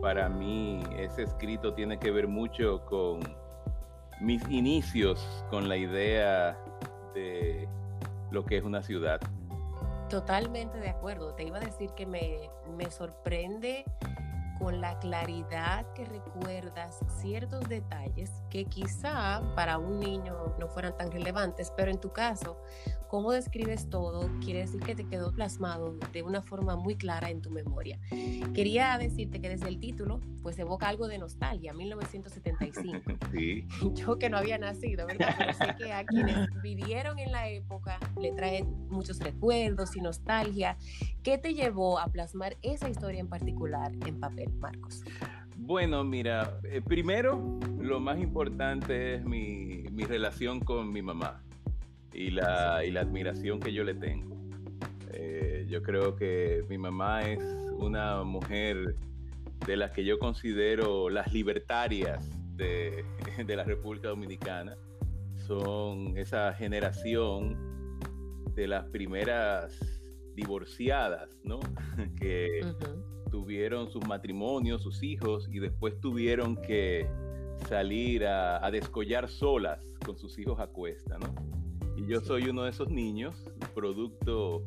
para 0.00 0.28
mí 0.28 0.82
ese 0.96 1.22
escrito 1.22 1.74
tiene 1.74 1.98
que 1.98 2.10
ver 2.10 2.26
mucho 2.26 2.84
con 2.86 3.20
mis 4.20 4.46
inicios 4.48 5.44
con 5.50 5.68
la 5.68 5.76
idea 5.76 6.58
de 7.14 7.68
lo 8.30 8.44
que 8.44 8.58
es 8.58 8.64
una 8.64 8.82
ciudad. 8.82 9.20
Totalmente 10.08 10.78
de 10.78 10.90
acuerdo. 10.90 11.34
Te 11.34 11.44
iba 11.44 11.58
a 11.58 11.60
decir 11.60 11.90
que 11.92 12.06
me, 12.06 12.50
me 12.76 12.90
sorprende 12.90 13.84
con 14.62 14.80
la 14.80 14.96
claridad 15.00 15.92
que 15.92 16.04
recuerdas 16.04 17.00
ciertos 17.20 17.68
detalles 17.68 18.30
que 18.48 18.64
quizá 18.64 19.42
para 19.56 19.76
un 19.76 19.98
niño 19.98 20.54
no 20.60 20.68
fueran 20.68 20.96
tan 20.96 21.10
relevantes, 21.10 21.72
pero 21.76 21.90
en 21.90 21.98
tu 21.98 22.12
caso, 22.12 22.62
cómo 23.08 23.32
describes 23.32 23.90
todo 23.90 24.30
quiere 24.40 24.60
decir 24.60 24.80
que 24.80 24.94
te 24.94 25.04
quedó 25.04 25.32
plasmado 25.32 25.96
de 26.12 26.22
una 26.22 26.42
forma 26.42 26.76
muy 26.76 26.94
clara 26.94 27.28
en 27.28 27.42
tu 27.42 27.50
memoria. 27.50 27.98
Quería 28.54 28.96
decirte 28.98 29.40
que 29.40 29.48
desde 29.48 29.68
el 29.68 29.80
título, 29.80 30.20
pues 30.42 30.58
evoca 30.58 30.88
algo 30.88 31.08
de 31.08 31.18
nostalgia, 31.18 31.72
1975. 31.72 33.12
Sí. 33.32 33.66
Yo 33.94 34.18
que 34.18 34.28
no 34.28 34.36
había 34.36 34.58
nacido, 34.58 35.06
¿verdad? 35.06 35.34
Pero 35.38 35.52
sé 35.54 35.74
que 35.76 35.92
a 35.92 36.04
quienes 36.06 36.48
vivieron 36.62 37.18
en 37.18 37.32
la 37.32 37.48
época 37.48 37.98
le 38.20 38.32
trae 38.32 38.62
muchos 38.62 39.18
recuerdos 39.18 39.96
y 39.96 40.00
nostalgia. 40.00 40.76
¿Qué 41.22 41.38
te 41.38 41.54
llevó 41.54 41.98
a 41.98 42.06
plasmar 42.06 42.56
esa 42.62 42.88
historia 42.88 43.20
en 43.20 43.28
particular 43.28 43.92
en 44.06 44.20
papel? 44.20 44.51
Marcos? 44.58 45.02
Bueno, 45.56 46.02
mira, 46.02 46.58
eh, 46.64 46.80
primero 46.80 47.58
lo 47.78 48.00
más 48.00 48.18
importante 48.18 49.14
es 49.14 49.24
mi, 49.24 49.84
relación 50.08 50.60
con 50.60 50.92
mi 50.92 51.02
mamá 51.02 51.42
y 52.12 52.30
la, 52.30 52.84
y 52.84 52.90
la, 52.90 53.00
admiración 53.00 53.60
que 53.60 53.72
yo 53.72 53.84
le 53.84 53.94
tengo. 53.94 54.36
Eh, 55.12 55.66
yo 55.68 55.82
creo 55.82 56.16
que 56.16 56.64
mi 56.68 56.78
mamá 56.78 57.22
es 57.22 57.40
una 57.78 58.24
mujer 58.24 58.96
de 59.66 59.76
las 59.76 59.92
que 59.92 60.04
yo 60.04 60.18
considero 60.18 61.08
las 61.08 61.32
libertarias 61.32 62.28
de, 62.56 63.04
de 63.46 63.56
la 63.56 63.64
República 63.64 64.08
Dominicana. 64.08 64.76
Son 65.36 66.16
esa 66.16 66.52
generación 66.54 67.56
de 68.54 68.66
las 68.66 68.84
primeras 68.86 70.02
divorciadas, 70.34 71.38
¿no? 71.44 71.60
que, 72.20 72.60
tuvieron 73.32 73.90
sus 73.90 74.06
matrimonios, 74.06 74.82
sus 74.82 75.02
hijos, 75.02 75.48
y 75.50 75.58
después 75.58 75.98
tuvieron 75.98 76.54
que 76.54 77.08
salir 77.66 78.26
a, 78.26 78.70
descollar 78.70 79.28
solas 79.28 79.80
con 80.04 80.18
sus 80.18 80.38
hijos 80.38 80.60
a 80.60 80.66
cuesta, 80.66 81.18
¿no? 81.18 81.34
Y 81.96 82.06
yo 82.06 82.20
soy 82.20 82.50
uno 82.50 82.64
de 82.64 82.70
esos 82.70 82.90
niños, 82.90 83.34
producto 83.74 84.62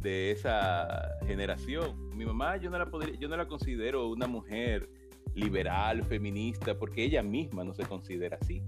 de 0.00 0.30
esa 0.30 1.18
generación. 1.26 2.16
Mi 2.16 2.24
mamá 2.24 2.56
yo 2.56 2.70
no 2.70 2.78
la 2.78 2.88
yo 3.20 3.28
no 3.28 3.36
la 3.36 3.46
considero 3.46 4.08
una 4.08 4.26
mujer 4.26 4.88
liberal, 5.34 6.02
feminista, 6.02 6.78
porque 6.78 7.04
ella 7.04 7.22
misma 7.22 7.62
no 7.62 7.74
se 7.74 7.84
considera 7.84 8.38
así. 8.40 8.62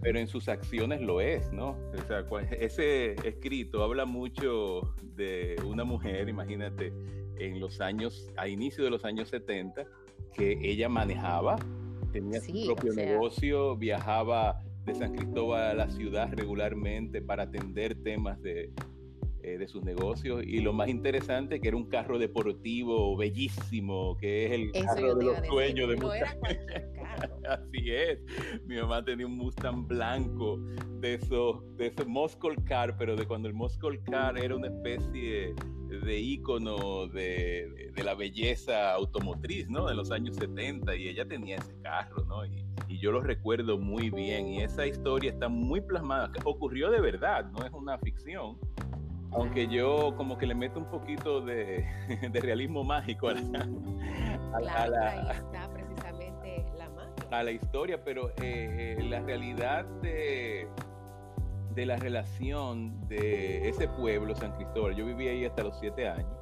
Pero 0.00 0.18
en 0.18 0.26
sus 0.26 0.48
acciones 0.48 1.02
lo 1.02 1.20
es, 1.20 1.52
¿no? 1.52 1.70
O 1.70 2.06
sea, 2.06 2.24
ese 2.58 3.12
escrito 3.26 3.82
habla 3.82 4.06
mucho 4.06 4.94
de 5.16 5.56
una 5.66 5.84
mujer, 5.84 6.28
imagínate, 6.28 6.92
en 7.38 7.60
los 7.60 7.80
años, 7.80 8.30
a 8.36 8.48
inicio 8.48 8.84
de 8.84 8.90
los 8.90 9.04
años 9.04 9.28
70, 9.28 9.86
que 10.34 10.58
ella 10.62 10.88
manejaba, 10.88 11.56
tenía 12.12 12.40
su 12.40 12.66
propio 12.66 12.92
negocio, 12.92 13.76
viajaba 13.76 14.62
de 14.84 14.94
San 14.94 15.14
Cristóbal 15.14 15.62
a 15.62 15.74
la 15.74 15.90
ciudad 15.90 16.32
regularmente 16.32 17.20
para 17.20 17.44
atender 17.44 17.94
temas 18.02 18.40
de, 18.40 18.72
eh, 19.42 19.56
de 19.56 19.68
sus 19.68 19.82
negocios. 19.82 20.42
Y 20.44 20.60
lo 20.60 20.72
más 20.72 20.88
interesante 20.88 21.60
que 21.60 21.68
era 21.68 21.76
un 21.76 21.88
carro 21.88 22.18
deportivo 22.18 23.16
bellísimo, 23.16 24.16
que 24.16 24.46
es 24.46 24.52
el 24.52 24.72
carro 24.84 25.14
de 25.14 25.24
los 25.24 25.46
sueños 25.46 25.88
de 25.88 25.96
no 25.96 26.10
Así 27.48 27.90
es. 27.90 28.20
Mi 28.66 28.76
mamá 28.76 29.04
tenía 29.04 29.26
un 29.26 29.36
Mustang 29.36 29.86
blanco 29.86 30.58
de 31.00 31.14
esos, 31.14 31.76
de 31.76 31.86
ese 31.86 32.04
Muscle 32.04 32.56
Car, 32.66 32.96
pero 32.98 33.16
de 33.16 33.26
cuando 33.26 33.48
el 33.48 33.54
Muscle 33.54 34.00
Car 34.02 34.36
era 34.38 34.54
una 34.54 34.66
especie 34.66 35.54
de 35.54 35.54
ícono 36.18 37.06
de, 37.06 37.92
de, 37.94 38.04
la 38.04 38.14
belleza 38.14 38.92
automotriz, 38.92 39.68
¿no? 39.68 39.86
De 39.86 39.94
los 39.94 40.10
años 40.10 40.36
70 40.36 40.96
y 40.96 41.08
ella 41.08 41.26
tenía 41.26 41.56
ese 41.56 41.74
carro, 41.82 42.24
¿no? 42.24 42.44
Y, 42.46 42.64
y 42.88 42.98
yo 42.98 43.12
lo 43.12 43.20
recuerdo 43.20 43.78
muy 43.78 44.10
bien 44.10 44.48
y 44.48 44.62
esa 44.62 44.86
historia 44.86 45.30
está 45.30 45.48
muy 45.48 45.80
plasmada, 45.80 46.30
ocurrió 46.44 46.90
de 46.90 47.00
verdad, 47.00 47.50
no 47.50 47.64
es 47.64 47.72
una 47.72 47.98
ficción 47.98 48.58
aunque 49.32 49.68
yo 49.68 50.14
como 50.16 50.38
que 50.38 50.46
le 50.46 50.54
meto 50.54 50.78
un 50.78 50.90
poquito 50.90 51.40
de, 51.40 51.86
realismo 52.32 52.84
mágico 52.84 53.28
a 53.28 53.34
la, 53.34 55.32
está 55.32 55.68
precisamente 55.72 56.64
la 56.76 57.38
A 57.38 57.42
la 57.42 57.50
historia, 57.50 58.02
pero 58.02 58.30
eh, 58.30 58.96
eh, 58.98 59.02
la 59.04 59.20
realidad 59.20 59.84
de, 60.02 60.68
de 61.78 61.86
la 61.86 61.94
relación 61.94 63.06
de 63.08 63.68
ese 63.68 63.86
pueblo, 63.86 64.34
San 64.34 64.50
Cristóbal, 64.56 64.96
yo 64.96 65.06
viví 65.06 65.28
ahí 65.28 65.44
hasta 65.44 65.62
los 65.62 65.78
siete 65.78 66.08
años 66.08 66.36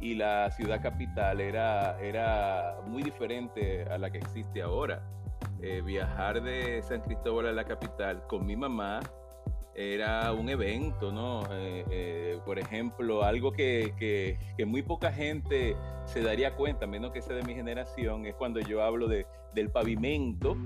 y 0.00 0.16
la 0.16 0.50
ciudad 0.50 0.82
capital 0.82 1.40
era, 1.40 1.96
era 2.00 2.76
muy 2.84 3.04
diferente 3.04 3.84
a 3.84 3.98
la 3.98 4.10
que 4.10 4.18
existe 4.18 4.60
ahora. 4.60 5.00
Eh, 5.60 5.80
viajar 5.80 6.42
de 6.42 6.82
San 6.82 7.02
Cristóbal 7.02 7.46
a 7.46 7.52
la 7.52 7.62
capital 7.62 8.26
con 8.26 8.44
mi 8.44 8.56
mamá 8.56 8.98
era 9.76 10.32
un 10.32 10.48
evento, 10.48 11.12
¿no? 11.12 11.44
Eh, 11.52 11.84
eh, 11.88 12.40
por 12.44 12.58
ejemplo, 12.58 13.22
algo 13.22 13.52
que, 13.52 13.94
que, 13.96 14.66
muy 14.66 14.82
poca 14.82 15.12
gente 15.12 15.76
se 16.04 16.20
daría 16.20 16.56
cuenta, 16.56 16.88
menos 16.88 17.12
que 17.12 17.22
sea 17.22 17.36
de 17.36 17.44
mi 17.44 17.54
generación, 17.54 18.26
es 18.26 18.34
cuando 18.34 18.58
yo 18.58 18.82
hablo 18.82 19.06
de, 19.06 19.24
del 19.54 19.70
pavimento, 19.70 20.56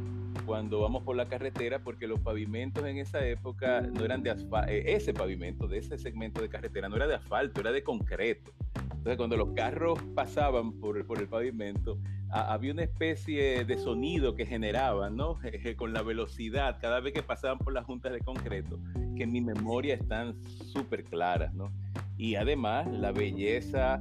cuando 0.47 0.81
vamos 0.81 1.03
por 1.03 1.17
la 1.17 1.27
carretera, 1.27 1.81
porque 1.81 2.07
los 2.07 2.21
pavimentos 2.21 2.85
en 2.87 2.99
esa 2.99 3.27
época 3.27 3.81
no 3.81 4.05
eran 4.05 4.23
de 4.23 4.31
asfalto, 4.31 4.71
eh, 4.71 4.95
ese 4.95 5.13
pavimento 5.13 5.67
de 5.67 5.79
ese 5.79 5.99
segmento 5.99 6.41
de 6.41 6.49
carretera 6.49 6.89
no 6.89 6.97
era 6.97 7.07
de 7.07 7.17
asfalto, 7.17 7.61
era 7.61 7.73
de 7.73 7.83
concreto. 7.83 8.53
Entonces, 8.75 9.17
cuando 9.17 9.37
los 9.37 9.51
carros 9.55 9.99
pasaban 10.15 10.73
por, 10.81 11.05
por 11.07 11.19
el 11.19 11.29
pavimento, 11.29 11.99
había 12.31 12.73
una 12.73 12.83
especie 12.83 13.65
de 13.65 13.79
sonido 13.79 14.35
que 14.35 14.47
generaban, 14.47 15.17
¿no? 15.17 15.39
Con 15.77 15.93
la 15.93 16.03
velocidad, 16.03 16.79
cada 16.81 17.01
vez 17.01 17.13
que 17.13 17.23
pasaban 17.23 17.59
por 17.59 17.73
las 17.73 17.85
juntas 17.85 18.13
de 18.13 18.21
concreto, 18.21 18.79
que 19.17 19.25
en 19.25 19.33
mi 19.33 19.41
memoria 19.41 19.95
están 19.95 20.35
súper 20.73 21.05
claras, 21.05 21.55
¿no? 21.55 21.71
Y 22.17 22.35
además, 22.35 22.87
la 22.91 23.13
belleza 23.13 24.01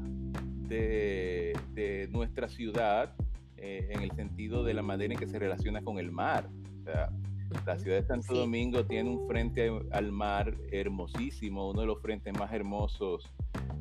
de, 0.68 1.54
de 1.74 2.08
nuestra 2.12 2.50
ciudad, 2.50 3.14
eh, 3.58 3.88
en 3.92 4.02
el 4.02 4.12
sentido 4.12 4.64
de 4.64 4.74
la 4.74 4.82
manera 4.82 5.14
en 5.14 5.20
que 5.20 5.28
se 5.28 5.40
relaciona 5.40 5.82
con 5.82 5.98
el 5.98 6.12
mar. 6.12 6.50
O 6.82 6.84
sea, 6.84 7.10
la 7.66 7.78
ciudad 7.78 7.98
de 7.98 8.08
Santo 8.08 8.34
Domingo 8.34 8.86
tiene 8.86 9.10
un 9.10 9.28
frente 9.28 9.72
al 9.92 10.12
mar 10.12 10.56
hermosísimo, 10.72 11.70
uno 11.70 11.82
de 11.82 11.88
los 11.88 12.02
frentes 12.02 12.38
más 12.38 12.52
hermosos 12.52 13.32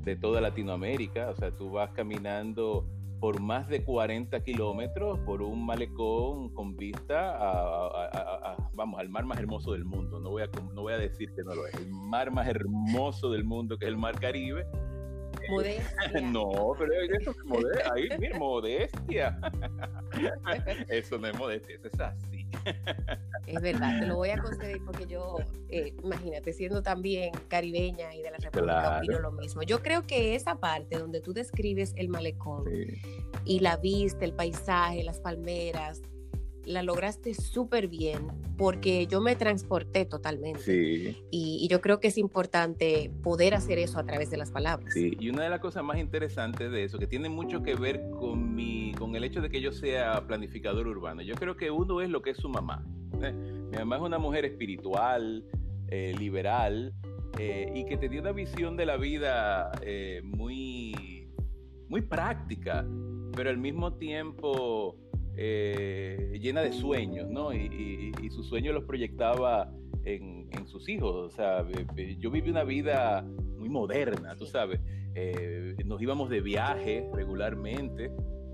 de 0.05 0.17
toda 0.17 0.41
Latinoamérica. 0.41 1.31
O 1.31 1.37
sea, 1.37 1.51
tú 1.51 1.71
vas 1.71 1.91
caminando 1.93 2.87
por 3.21 3.41
más 3.41 3.69
de 3.69 3.83
40 3.83 4.43
kilómetros 4.43 5.19
por 5.21 5.41
un 5.41 5.65
malecón 5.65 6.53
con 6.53 6.77
vista 6.77 7.35
a, 7.39 8.57
vamos, 8.75 9.01
al 9.01 9.09
mar 9.09 9.25
más 9.25 9.39
hermoso 9.39 9.73
del 9.73 9.85
mundo. 9.85 10.21
No 10.21 10.31
voy, 10.31 10.43
a, 10.43 10.51
no 10.75 10.83
voy 10.83 10.93
a 10.93 10.99
decir 10.99 11.33
que 11.35 11.43
no 11.43 11.55
lo 11.55 11.67
es. 11.67 11.75
El 11.75 11.91
mar 11.91 12.31
más 12.31 12.47
hermoso 12.47 13.31
del 13.31 13.45
mundo, 13.45 13.79
que 13.79 13.87
es 13.87 13.91
el 13.91 13.97
mar 13.97 14.21
Caribe. 14.21 14.67
Modestia. 15.51 16.21
no, 16.21 16.75
pero 16.79 16.93
eso 16.93 17.31
es 17.31 17.45
modestia. 17.45 17.93
Ahí, 17.95 18.09
mira, 18.19 18.39
modestia. 18.39 19.39
eso 20.89 21.19
no 21.19 21.29
es 21.29 21.39
modestia, 21.39 21.77
eso 21.77 21.89
es 21.93 22.01
así. 22.01 22.47
Es 23.47 23.61
verdad, 23.61 24.01
te 24.01 24.07
lo 24.07 24.17
voy 24.17 24.31
a 24.31 24.39
conceder 24.39 24.81
porque 24.85 25.07
yo, 25.07 25.37
eh, 25.69 25.95
imagínate, 26.03 26.53
siendo 26.53 26.83
también 26.83 27.33
caribeña 27.49 28.15
y 28.15 28.23
de 28.23 28.31
la 28.31 28.39
República, 28.39 28.99
opino 28.99 29.21
lo 29.21 29.33
mismo. 29.33 29.63
Yo 29.63 29.83
creo 29.83 30.07
que 30.07 30.35
esa 30.35 30.57
parte 30.57 30.99
donde 30.99 31.21
tú 31.21 31.33
describes 31.35 31.93
el 31.97 32.09
malecón 32.09 32.65
y 33.45 33.61
la 33.61 33.77
vista, 33.77 34.25
el 34.25 34.33
paisaje, 34.33 35.03
las 35.05 35.21
palmeras, 35.21 36.01
la 36.67 36.83
lograste 36.83 37.35
súper 37.35 37.89
bien 37.89 38.29
porque 38.57 39.07
yo 39.07 39.21
me 39.21 39.37
transporté 39.37 40.05
totalmente. 40.05 40.61
Sí. 40.61 41.25
Y, 41.31 41.69
yo 41.69 41.81
creo 41.81 41.99
que 41.99 42.09
es 42.09 42.19
importante 42.19 43.11
poder 43.23 43.55
hacer 43.55 43.79
eso 43.79 43.99
a 43.99 44.05
través 44.05 44.31
de 44.31 44.37
las 44.37 44.51
palabras. 44.51 44.93
Sí, 44.95 45.17
y 45.19 45.31
una 45.31 45.43
de 45.43 45.51
las 45.51 45.61
cosas 45.61 45.83
más 45.83 45.99
interesantes 45.99 46.71
de 46.71 46.85
eso, 46.85 46.99
que 46.99 47.07
tiene 47.07 47.29
mucho 47.29 47.63
que 47.63 47.75
ver 47.75 48.11
con, 48.11 48.55
mi, 48.55 48.93
con 48.93 49.17
el 49.17 49.25
hecho 49.25 49.41
de 49.41 49.51
que 49.51 49.61
yo 49.61 49.73
sea 49.73 50.27
planificador 50.27 50.87
urbano, 50.87 51.23
yo 51.23 51.35
creo 51.35 51.57
que 51.57 51.71
uno 51.71 52.01
es 52.01 52.11
lo 52.11 52.23
que 52.23 52.31
es 52.31 52.37
su 52.37 52.49
mamá. 52.49 52.87
¿eh? 53.23 53.33
Mi 53.33 53.79
mamá 53.79 53.97
es 53.97 54.03
una 54.03 54.19
mujer 54.19 54.45
espiritual, 54.45 55.45
eh, 55.89 56.15
liberal, 56.19 56.95
eh, 57.39 57.73
y 57.75 57.85
que 57.87 57.97
te 57.97 58.09
dio 58.09 58.21
una 58.21 58.33
visión 58.33 58.77
de 58.77 58.87
la 58.87 58.97
vida 58.97 59.73
muy, 60.23 61.29
muy 61.89 62.03
práctica, 62.03 62.87
pero 63.35 63.51
al 63.51 63.59
mismo 63.59 63.95
tiempo 63.95 64.97
eh, 65.37 66.39
llena 66.41 66.63
de 66.63 66.73
sueños, 66.73 67.29
¿no? 67.29 67.53
Y, 67.53 68.13
sus 68.31 68.49
sueños 68.49 68.75
los 68.75 68.85
proyectaba 68.85 69.71
en, 70.05 70.67
sus 70.67 70.89
hijos. 70.89 71.15
O 71.15 71.31
sea, 71.31 71.65
yo 72.19 72.31
viví 72.31 72.51
una 72.51 72.65
vida 72.65 73.23
muy 73.59 73.69
moderna, 73.69 74.35
tú 74.37 74.47
sabes. 74.47 74.81
Eh, 75.15 75.77
nos 75.85 76.03
íbamos 76.03 76.31
de 76.31 76.41
viaje 76.41 77.09
regularmente, 77.13 78.11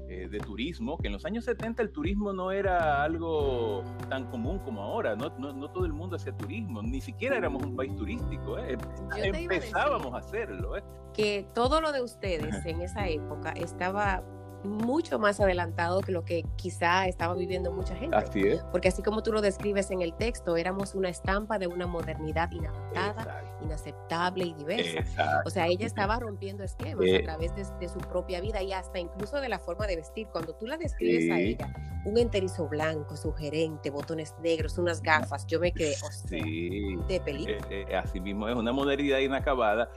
eh, 0.09 0.29
de 0.29 0.39
turismo, 0.41 0.99
que 0.99 1.07
en 1.07 1.13
los 1.13 1.25
años 1.25 1.45
70 1.45 1.83
el 1.83 1.93
turismo 1.93 2.33
no 2.33 2.51
era 2.51 3.03
algo 3.03 3.85
tan 4.09 4.29
común 4.29 4.59
como 4.59 4.83
ahora, 4.83 5.15
no, 5.15 5.31
no, 5.39 5.71
todo 5.71 5.87
el 5.87 5.93
mundo 5.93 6.17
hacía 6.17 6.37
turismo, 6.37 6.83
ni 6.83 7.01
siquiera 7.01 7.37
éramos 7.37 7.63
un 7.63 7.77
país 7.77 7.95
turístico, 7.95 8.59
empezábamos 8.59 10.13
a, 10.13 10.17
a 10.17 10.19
hacerlo. 10.19 10.73
Que 11.15 11.47
todo 11.55 11.81
lo 11.81 11.93
de 11.93 12.03
ustedes 12.03 12.67
en 12.67 12.83
esa 12.83 13.09
época 13.09 13.53
estaba 13.53 14.25
mucho 14.65 15.19
más 15.19 15.41
adelantado 15.41 16.01
que 16.01 16.13
lo 16.13 16.25
que 16.25 16.45
quizá 16.57 17.07
estaba 17.07 17.35
viviendo 17.35 17.73
mucha 17.73 17.95
gente. 17.95 18.17
Así 18.17 18.41
es. 18.41 18.63
Porque 18.71 18.89
así 18.89 19.03
como 19.03 19.23
tú 19.23 19.33
lo 19.33 19.41
describes 19.41 19.91
en 19.91 20.03
el 20.03 20.15
texto, 20.15 20.57
éramos 20.57 20.95
una 20.95 21.09
estampa 21.09 21.59
de 21.59 21.67
una 21.67 21.87
modernidad 21.87 22.51
inadaptada, 22.51 23.43
inaceptable 23.63 24.45
y 24.45 24.55
diversa. 24.55 25.43
O 25.45 25.51
sea, 25.51 25.67
ella 25.67 25.87
estaba 25.87 26.19
rompiendo 26.19 26.65
esquemas 26.65 27.07
a 27.07 27.17
eh. 27.17 27.23
través 27.23 27.55
de, 27.55 27.89
su 27.89 27.99
propia 27.99 28.41
vida 28.41 28.63
y 28.63 28.73
hasta 28.73 28.99
incluso 28.99 29.41
de 29.41 29.49
la 29.49 29.59
forma 29.59 29.87
de 29.87 29.97
vestir. 29.97 30.29
Cuando 30.29 30.55
tú 30.55 30.67
la 30.67 30.77
describes 30.77 31.31
a 31.31 31.39
ella, 31.41 31.73
un 32.05 32.19
enterizo 32.19 32.69
blanco, 32.69 33.17
sugerente, 33.17 33.91
botones 33.91 34.35
negros, 34.43 34.79
unas 34.79 35.03
gafas, 35.03 35.47
yo 35.47 35.61
me 35.61 35.73
quedé, 35.73 35.95
de 36.31 37.21
película. 37.21 37.57
Eh, 37.71 37.87
eh, 37.89 37.97
así 37.97 38.21
mismo 38.21 38.49
es 38.49 38.57
una 38.57 38.73
modernidad 38.73 39.19
inacabada 39.19 39.91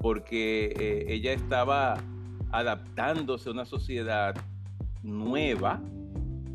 porque 0.00 1.04
ella 1.08 1.32
estaba 1.32 1.96
adaptándose 2.58 3.48
a 3.48 3.52
una 3.52 3.64
sociedad 3.64 4.34
nueva 5.02 5.80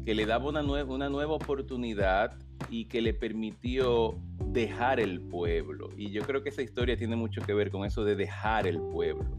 que 0.06 0.16
le 0.16 0.26
daba 0.26 0.50
una, 0.50 0.62
nueva, 0.62 0.94
una 0.94 1.10
nueva 1.10 1.34
oportunidad 1.34 2.34
y 2.70 2.86
que 2.86 3.02
le 3.02 3.14
permitió 3.14 4.16
dejar 4.48 5.00
el 5.00 5.22
pueblo. 5.22 5.90
Y 5.98 6.12
yo 6.12 6.24
creo 6.24 6.44
que 6.44 6.50
esa 6.50 6.62
historia 6.62 6.98
tiene 6.98 7.16
mucho 7.16 7.42
que 7.42 7.54
ver 7.54 7.72
con 7.72 7.86
eso 7.86 8.04
de 8.04 8.16
dejar 8.16 8.68
el 8.68 8.80
pueblo, 8.80 9.30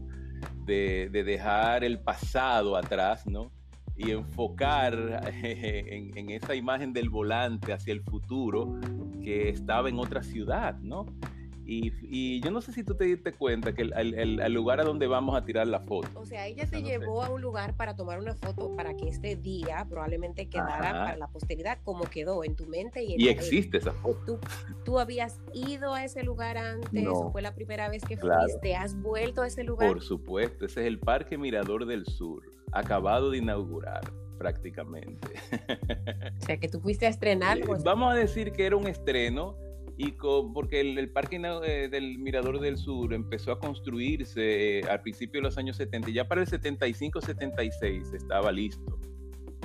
de, 0.65 1.09
dejar 1.09 1.83
el 1.83 1.99
pasado 1.99 2.77
atrás, 2.77 3.27
¿no? 3.27 3.51
Y 3.95 4.11
enfocar 4.11 5.21
en, 5.43 6.17
en, 6.17 6.29
esa 6.29 6.55
imagen 6.55 6.93
del 6.93 7.09
volante 7.09 7.73
hacia 7.73 7.93
el 7.93 8.01
futuro 8.01 8.79
que 9.23 9.49
estaba 9.49 9.89
en 9.89 9.99
otra 9.99 10.23
ciudad, 10.23 10.77
¿no? 10.79 11.05
Y, 11.65 12.41
yo 12.41 12.51
no 12.51 12.61
sé 12.61 12.73
si 12.73 12.83
tú 12.83 12.95
te 12.95 13.05
diste 13.05 13.31
cuenta 13.31 13.73
que 13.73 13.83
el, 13.83 14.53
lugar 14.53 14.81
a 14.81 14.83
donde 14.83 15.07
vamos 15.07 15.35
a 15.35 15.45
tirar 15.45 15.67
la 15.67 15.79
foto. 15.79 16.19
O 16.19 16.25
sea, 16.25 16.47
ella 16.47 16.65
te 16.67 16.81
llevó 16.81 17.23
a 17.23 17.29
un 17.29 17.41
lugar 17.41 17.75
para 17.75 17.95
tomar 17.95 18.19
una 18.19 18.35
foto 18.35 18.75
para 18.75 18.95
que 18.95 19.07
este 19.07 19.35
día 19.35 19.85
probablemente 19.89 20.47
quedara 20.47 20.91
para 20.91 21.17
la 21.17 21.27
posteridad 21.27 21.79
como 21.83 22.03
quedó 22.05 22.43
en 22.43 22.55
tu 22.55 22.65
mente. 22.65 23.03
Y, 23.03 23.15
y 23.17 23.29
existe 23.29 23.77
esa 23.77 23.93
foto. 23.93 24.39
¿Tú, 24.83 24.99
habías 24.99 25.39
ido 25.53 25.93
a 25.93 26.03
ese 26.03 26.23
lugar 26.23 26.57
antes? 26.57 27.07
¿O 27.07 27.31
fue 27.31 27.41
la 27.41 27.55
primera 27.55 27.89
vez 27.89 28.03
que 28.03 28.17
fuiste? 28.17 28.75
¿Has 28.75 28.99
vuelto 29.01 29.41
a 29.41 29.47
ese 29.47 29.63
lugar? 29.63 29.87
Por 29.87 30.01
supuesto, 30.01 30.65
ese 30.65 30.81
es 30.81 30.87
el 30.87 30.99
Parque 30.99 31.37
Mirador 31.37 31.85
del 31.85 32.05
Sur, 32.05 32.43
acabado 32.71 33.31
de 33.31 33.37
inaugurar 33.39 34.01
prácticamente. 34.37 35.33
O 36.41 36.45
sea, 36.45 36.57
que 36.57 36.67
tú 36.67 36.81
fuiste 36.81 37.05
a 37.05 37.09
estrenar. 37.09 37.61
Pues. 37.61 37.83
Vamos 37.83 38.11
a 38.11 38.15
decir 38.15 38.51
que 38.51 38.65
era 38.65 38.75
un 38.75 38.87
estreno 38.87 39.55
y 39.97 40.13
porque 40.53 40.81
el, 40.81 41.09
parque 41.09 41.39
eh, 41.65 41.87
del 41.89 42.17
Mirador 42.17 42.59
del 42.59 42.77
Sur 42.77 43.13
empezó 43.13 43.51
a 43.51 43.59
construirse 43.59 44.79
eh, 44.79 44.83
al 44.89 45.01
principio 45.01 45.39
de 45.39 45.43
los 45.43 45.57
años 45.57 45.77
70, 45.77 46.09
ya 46.09 46.27
para 46.27 46.41
el 46.41 46.47
75-76 46.47 48.15
estaba 48.15 48.51
listo. 48.51 48.99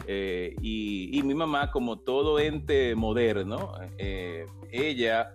Eh, 0.06 0.54
y, 0.60 1.20
mi 1.24 1.34
mamá, 1.34 1.70
como 1.70 1.98
todo 1.98 2.38
ente 2.38 2.94
moderno, 2.94 3.72
ella, 3.98 5.34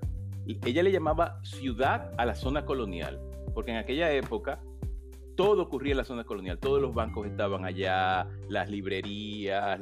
ella 0.64 0.84
le 0.84 0.92
llamaba 0.92 1.40
ciudad 1.44 2.12
a 2.18 2.26
la 2.26 2.36
zona 2.36 2.66
colonial, 2.66 3.20
porque 3.54 3.72
en 3.72 3.78
aquella 3.78 4.12
época 4.12 4.62
todo 5.36 5.64
ocurría 5.64 5.92
en 5.92 5.98
la 5.98 6.06
zona 6.06 6.24
colonial, 6.24 6.60
todos 6.60 6.82
los 6.82 6.94
bancos 6.94 7.28
estaban 7.28 7.66
allá, 7.66 8.28
las 8.50 8.70
librerías, 8.70 9.80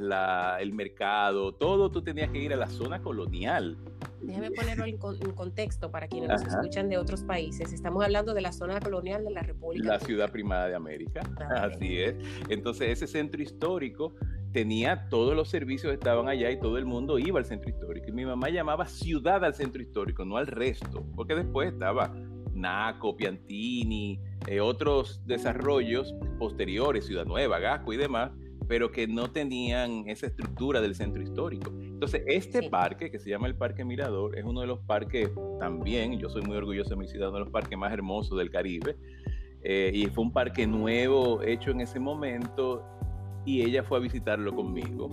el 0.60 0.72
mercado, 0.72 1.52
todo 1.52 1.90
tú 1.90 2.02
tenías 2.02 2.30
que 2.30 2.38
ir 2.38 2.52
a 2.52 2.56
la 2.56 2.68
zona 2.68 3.02
colonial. 3.02 3.76
Déjame 4.20 4.52
ponerlo 4.52 4.84
en, 4.84 4.98
contexto 4.98 5.90
para 5.90 6.06
quienes 6.06 6.28
nos 6.28 6.42
escuchan 6.42 6.88
de 6.88 6.96
otros 6.96 7.24
países. 7.24 7.72
Estamos 7.72 8.04
hablando 8.04 8.34
de 8.34 8.40
la 8.40 8.52
zona 8.52 8.78
colonial 8.78 9.24
de 9.24 9.30
la 9.30 9.42
República. 9.42 9.88
La 9.88 10.00
ciudad 10.00 10.30
primada 10.30 10.68
de 10.68 10.76
América, 10.76 11.22
así 11.56 11.98
es. 11.98 12.14
Entonces 12.48 12.90
ese 12.90 13.06
centro 13.08 13.42
histórico 13.42 14.14
tenía 14.52 15.08
todos 15.08 15.34
los 15.34 15.48
servicios 15.48 15.92
estaban 15.92 16.28
allá 16.28 16.50
y 16.50 16.60
todo 16.60 16.78
el 16.78 16.84
mundo 16.84 17.18
iba 17.18 17.38
al 17.38 17.46
centro 17.46 17.70
histórico. 17.70 18.08
Y 18.08 18.12
mi 18.12 18.24
mamá 18.24 18.50
llamaba 18.50 18.86
ciudad 18.86 19.44
al 19.44 19.54
centro 19.54 19.82
histórico, 19.82 20.24
no 20.24 20.36
al 20.36 20.46
resto, 20.46 21.04
porque 21.16 21.34
después 21.34 21.72
estaba 21.72 22.14
Naco, 22.62 23.16
Piantini, 23.16 24.18
eh, 24.46 24.60
otros 24.60 25.20
desarrollos 25.26 26.14
posteriores, 26.38 27.04
Ciudad 27.06 27.26
Nueva, 27.26 27.58
Gasco 27.58 27.92
y 27.92 27.96
demás, 27.96 28.30
pero 28.68 28.90
que 28.90 29.06
no 29.06 29.30
tenían 29.30 30.04
esa 30.06 30.26
estructura 30.26 30.80
del 30.80 30.94
centro 30.94 31.22
histórico. 31.22 31.70
Entonces, 31.70 32.22
este 32.26 32.70
parque, 32.70 33.10
que 33.10 33.18
se 33.18 33.28
llama 33.28 33.48
el 33.48 33.56
Parque 33.56 33.84
Mirador, 33.84 34.38
es 34.38 34.44
uno 34.44 34.62
de 34.62 34.66
los 34.68 34.78
parques 34.80 35.30
también, 35.58 36.18
yo 36.18 36.30
soy 36.30 36.42
muy 36.42 36.56
orgulloso 36.56 36.90
de 36.90 36.96
mi 36.96 37.08
ciudad, 37.08 37.28
uno 37.28 37.38
de 37.38 37.44
los 37.44 37.52
parques 37.52 37.76
más 37.76 37.92
hermosos 37.92 38.38
del 38.38 38.50
Caribe, 38.50 38.96
eh, 39.62 39.90
y 39.92 40.06
fue 40.06 40.24
un 40.24 40.32
parque 40.32 40.66
nuevo 40.66 41.42
hecho 41.42 41.70
en 41.70 41.80
ese 41.80 42.00
momento, 42.00 42.82
y 43.44 43.62
ella 43.62 43.82
fue 43.82 43.98
a 43.98 44.00
visitarlo 44.00 44.54
conmigo. 44.54 45.10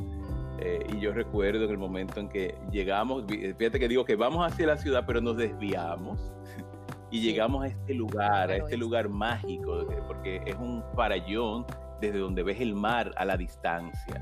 Eh, 0.62 0.86
y 0.94 1.00
yo 1.00 1.14
recuerdo 1.14 1.64
en 1.66 1.72
el 1.72 1.78
momento 1.78 2.20
en 2.20 2.28
que 2.28 2.54
llegamos, 2.72 3.24
fíjate 3.28 3.80
que 3.80 3.88
digo 3.88 4.04
que 4.04 4.16
vamos 4.16 4.46
hacia 4.46 4.68
la 4.68 4.78
ciudad, 4.78 5.06
pero 5.08 5.22
nos 5.22 5.38
desviamos 5.38 6.20
y 7.12 7.22
llegamos 7.22 7.64
a 7.64 7.68
este 7.68 7.94
lugar, 7.94 8.52
a 8.52 8.58
este 8.58 8.78
lugar 8.78 9.10
mágico, 9.10 9.86
porque 10.08 10.42
es 10.46 10.56
un 10.56 10.84
farallón 10.96 11.66
desde 12.00 12.20
donde 12.20 12.44
ves 12.44 12.62
el 12.62 12.76
mar 12.76 13.12
a 13.18 13.26
la 13.26 13.38
distancia. 13.38 14.22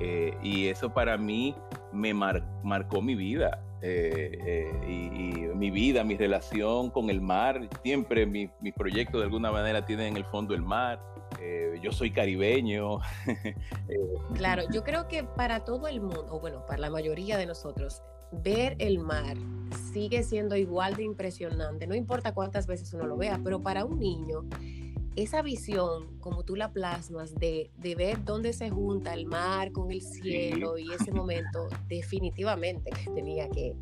Eh, 0.00 0.36
y 0.42 0.66
eso 0.68 0.92
para 0.92 1.16
mí 1.16 1.54
me 1.92 2.14
marcó 2.14 3.02
mi 3.02 3.14
vida. 3.14 3.62
Eh, 3.82 4.38
eh, 4.46 4.80
y, 4.88 5.32
mi 5.56 5.70
vida, 5.70 6.02
mi 6.02 6.16
relación 6.16 6.90
con 6.90 7.10
el 7.10 7.20
mar, 7.20 7.68
siempre 7.82 8.26
mis 8.26 8.50
mi 8.60 8.72
proyectos 8.72 9.20
de 9.20 9.26
alguna 9.26 9.52
manera 9.52 9.84
tienen 9.84 10.08
en 10.08 10.16
el 10.16 10.24
fondo 10.24 10.54
el 10.54 10.62
mar. 10.62 11.00
yo 11.80 11.92
soy 11.92 12.10
caribeño. 12.10 12.98
claro, 14.34 14.62
yo 14.72 14.82
creo 14.82 15.08
que 15.08 15.24
para 15.24 15.64
todo 15.64 15.88
el 15.88 16.00
mundo, 16.00 16.26
o 16.30 16.40
bueno, 16.40 16.64
para 16.66 16.78
la 16.78 16.90
mayoría 16.90 17.36
de 17.36 17.46
nosotros, 17.46 18.02
ver 18.32 18.76
el 18.78 18.98
mar 18.98 19.36
sigue 19.92 20.22
siendo 20.22 20.56
igual 20.56 20.96
de 20.96 21.04
impresionante, 21.04 21.86
no 21.86 21.94
importa 21.94 22.32
cuántas 22.34 22.66
veces 22.66 22.92
uno 22.94 23.06
lo 23.06 23.16
vea, 23.16 23.40
pero 23.42 23.60
para 23.60 23.84
un 23.84 23.98
niño, 23.98 24.44
esa 25.16 25.42
visión, 25.42 26.18
como 26.20 26.42
tú 26.42 26.56
la 26.56 26.72
plasmas, 26.72 27.34
de, 27.34 27.70
ver 27.96 28.24
dónde 28.24 28.52
se 28.52 28.70
junta 28.70 29.12
el 29.12 29.26
mar 29.26 29.72
con 29.72 29.90
el 29.90 30.00
cielo 30.00 30.78
y 30.78 30.90
ese 30.92 31.12
momento, 31.12 31.68
definitivamente 31.88 32.90
que 32.90 33.10
tenía 33.10 33.48
que, 33.48 33.74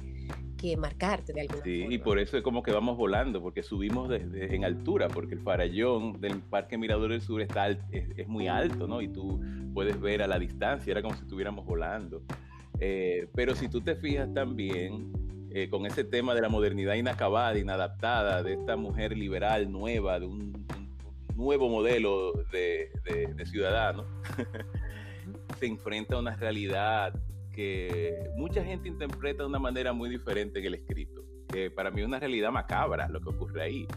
marcarte 0.76 1.32
de 1.32 1.40
alguna 1.40 1.62
sí, 1.62 1.86
y 1.88 1.96
por 1.96 2.18
eso 2.18 2.36
es 2.36 2.42
como 2.42 2.62
que 2.62 2.70
vamos 2.70 2.98
volando, 2.98 3.40
porque 3.40 3.62
subimos 3.62 4.10
desde, 4.10 4.54
en 4.54 4.66
altura, 4.66 5.08
porque 5.08 5.34
el 5.34 5.40
farallón 5.40 6.20
del 6.20 6.42
Parque 6.42 6.76
Mirador 6.76 7.12
del 7.12 7.22
Sur 7.22 7.40
está, 7.40 7.70
es, 7.70 7.78
es, 7.90 8.28
muy 8.28 8.46
alto, 8.46 8.86
¿no? 8.86 9.00
Y 9.00 9.08
tú 9.08 9.40
puedes 9.72 9.98
ver 9.98 10.20
a 10.20 10.26
la 10.26 10.38
distancia, 10.38 10.90
era 10.90 11.00
como 11.00 11.14
si 11.14 11.22
estuviéramos 11.22 11.64
volando. 11.64 12.22
Eh, 12.78 13.28
pero 13.34 13.54
si 13.54 13.68
tú 13.68 13.80
te 13.80 13.96
fijas 13.96 14.32
también 14.32 15.12
eh, 15.50 15.68
con 15.68 15.84
ese 15.84 16.04
tema 16.04 16.34
de 16.34 16.42
la 16.42 16.48
modernidad 16.48 16.94
inacabada, 16.94 17.58
inadaptada, 17.58 18.42
de 18.42 18.54
esta 18.54 18.76
mujer 18.76 19.16
liberal 19.16 19.70
nueva, 19.70 20.20
de 20.20 20.26
un, 20.26 20.66
nuevo 21.40 21.68
modelo 21.68 22.32
de, 22.52 22.90
ciudadano, 23.46 24.04
se 25.58 25.66
enfrenta 25.66 26.16
a 26.16 26.18
una 26.18 26.36
realidad 26.36 27.14
que 27.52 28.30
mucha 28.36 28.62
gente 28.62 28.88
interpreta 28.88 29.42
de 29.42 29.48
una 29.48 29.58
manera 29.58 29.92
muy 29.92 30.08
diferente 30.08 30.60
en 30.60 30.66
el 30.66 30.74
escrito, 30.74 31.24
que 31.48 31.70
para 31.70 31.90
mí 31.90 32.02
es 32.02 32.06
una 32.06 32.20
realidad 32.20 32.52
macabra 32.52 33.08
lo 33.08 33.20
que 33.20 33.30
ocurre 33.30 33.62
ahí. 33.62 33.88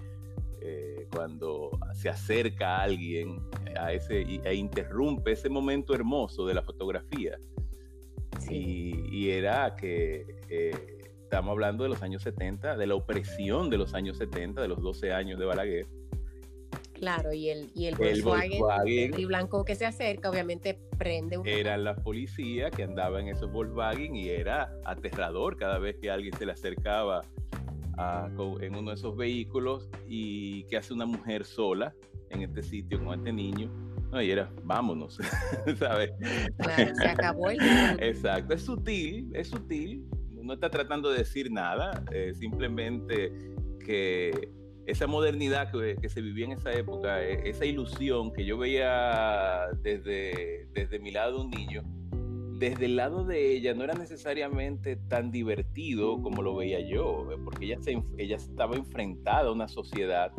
Eh, 0.66 1.08
cuando 1.14 1.78
se 1.94 2.08
acerca 2.08 2.78
a 2.78 2.84
alguien 2.84 3.42
a 3.78 3.92
ese, 3.92 4.22
e 4.22 4.56
interrumpe 4.56 5.34
ese 5.34 5.50
momento 5.50 5.94
hermoso 5.94 6.46
de 6.48 6.54
la 6.54 6.64
fotografía 6.64 7.38
y, 8.50 9.30
era 9.30 9.76
que 9.76 10.26
eh, 10.50 10.98
estamos 11.24 11.52
hablando 11.52 11.84
de 11.84 11.90
los 11.90 12.02
años 12.04 12.22
70, 12.24 12.78
de 12.78 12.88
la 12.88 12.96
opresión 12.96 13.70
de 13.70 13.78
los 13.78 13.94
años 13.94 14.18
70, 14.18 14.62
de 14.62 14.68
los 14.68 14.82
12 14.82 15.14
años 15.14 15.40
de 15.40 15.46
Balaguer. 15.46 15.88
Claro, 16.94 17.34
y 17.34 17.50
el, 17.50 17.70
y 17.74 17.88
el, 17.88 17.96
Volkswagen, 17.96 19.20
y 19.20 19.26
blanco 19.26 19.66
que 19.66 19.76
se 19.76 19.86
acerca, 19.86 20.30
obviamente 20.30 20.80
prende 20.98 21.38
un... 21.38 21.48
Era 21.48 21.76
la 21.76 21.96
policía 21.96 22.70
que 22.70 22.84
andaba 22.84 23.20
en 23.20 23.28
esos 23.28 23.52
Volkswagen 23.52 24.16
y 24.16 24.30
era 24.30 24.74
aterrador 24.86 25.58
cada 25.58 25.80
vez 25.80 25.98
que 25.98 26.10
alguien 26.10 26.34
se 26.38 26.46
le 26.46 26.54
acercaba 26.54 27.22
en 28.62 28.76
uno 28.76 28.92
de 28.92 28.96
esos 28.96 29.16
vehículos 29.18 29.90
y 30.08 30.64
que 30.66 30.78
hace 30.78 30.94
una 30.94 31.06
mujer 31.06 31.46
sola 31.46 31.94
en 32.30 32.42
este 32.42 32.64
sitio 32.64 33.04
con 33.04 33.20
este 33.20 33.34
niño 33.34 33.70
no, 34.14 34.22
y 34.22 34.32
era, 34.32 34.50
vámonos, 34.64 35.18
¿sabes? 35.80 36.12
Claro, 36.58 36.96
se 36.96 37.08
acabó 37.08 37.50
el 37.50 37.58
Exacto, 38.00 38.54
es 38.54 38.62
sutil, 38.62 39.32
es 39.34 39.50
sutil, 39.50 40.06
no 40.42 40.54
está 40.54 40.70
tratando 40.70 41.10
de 41.10 41.20
decir 41.20 41.52
nada, 41.52 42.04
eh, 42.12 42.34
simplemente 42.36 43.32
que 43.84 44.52
esa 44.86 45.08
modernidad 45.08 45.72
que, 45.72 45.96
que, 46.00 46.10
se 46.10 46.22
vivía 46.22 46.46
en 46.46 46.52
esa 46.52 46.72
época, 46.74 47.24
e, 47.24 47.50
esa 47.50 47.66
ilusión 47.66 48.32
que 48.34 48.46
yo 48.46 48.58
veía 48.58 49.68
desde, 49.82 50.68
desde 50.74 51.00
mi 51.00 51.12
lado 51.12 51.38
de 51.38 51.46
un 51.46 51.50
niño, 51.50 51.84
desde 52.60 52.86
el 52.86 52.96
lado 52.96 53.26
de 53.26 53.54
ella 53.54 53.74
no 53.74 53.84
era 53.84 53.94
necesariamente 53.94 54.96
tan 54.96 55.32
divertido 55.32 56.22
como 56.22 56.42
lo 56.42 56.56
veía 56.56 56.80
yo, 56.82 57.28
porque 57.44 57.66
ella, 57.66 57.82
se, 57.82 58.02
ella 58.18 58.36
estaba 58.36 58.76
enfrentada 58.76 59.50
a 59.50 59.52
una 59.52 59.68
sociedad 59.68 60.32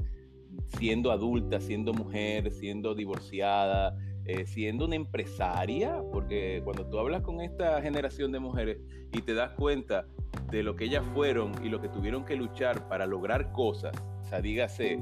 siendo 0.68 1.10
adulta, 1.10 1.60
siendo 1.60 1.92
mujer, 1.92 2.50
siendo 2.50 2.94
divorciada, 2.94 3.96
eh, 4.26 4.46
siendo 4.46 4.86
una 4.86 4.96
empresaria, 4.96 6.02
porque 6.10 6.62
cuando 6.64 6.86
tú 6.86 6.98
hablas 6.98 7.22
con 7.22 7.42
esta 7.42 7.82
generación 7.82 8.32
de 8.32 8.38
mujeres 8.38 8.78
y 9.12 9.20
te 9.20 9.34
das 9.34 9.50
cuenta 9.52 10.06
de 10.50 10.62
lo 10.62 10.76
que 10.76 10.84
ellas 10.84 11.04
fueron 11.12 11.52
y 11.62 11.68
lo 11.68 11.80
que 11.80 11.88
tuvieron 11.88 12.24
que 12.24 12.34
luchar 12.34 12.88
para 12.88 13.06
lograr 13.06 13.52
cosas, 13.52 13.92
o 14.22 14.24
sea, 14.26 14.40
dígase, 14.40 14.98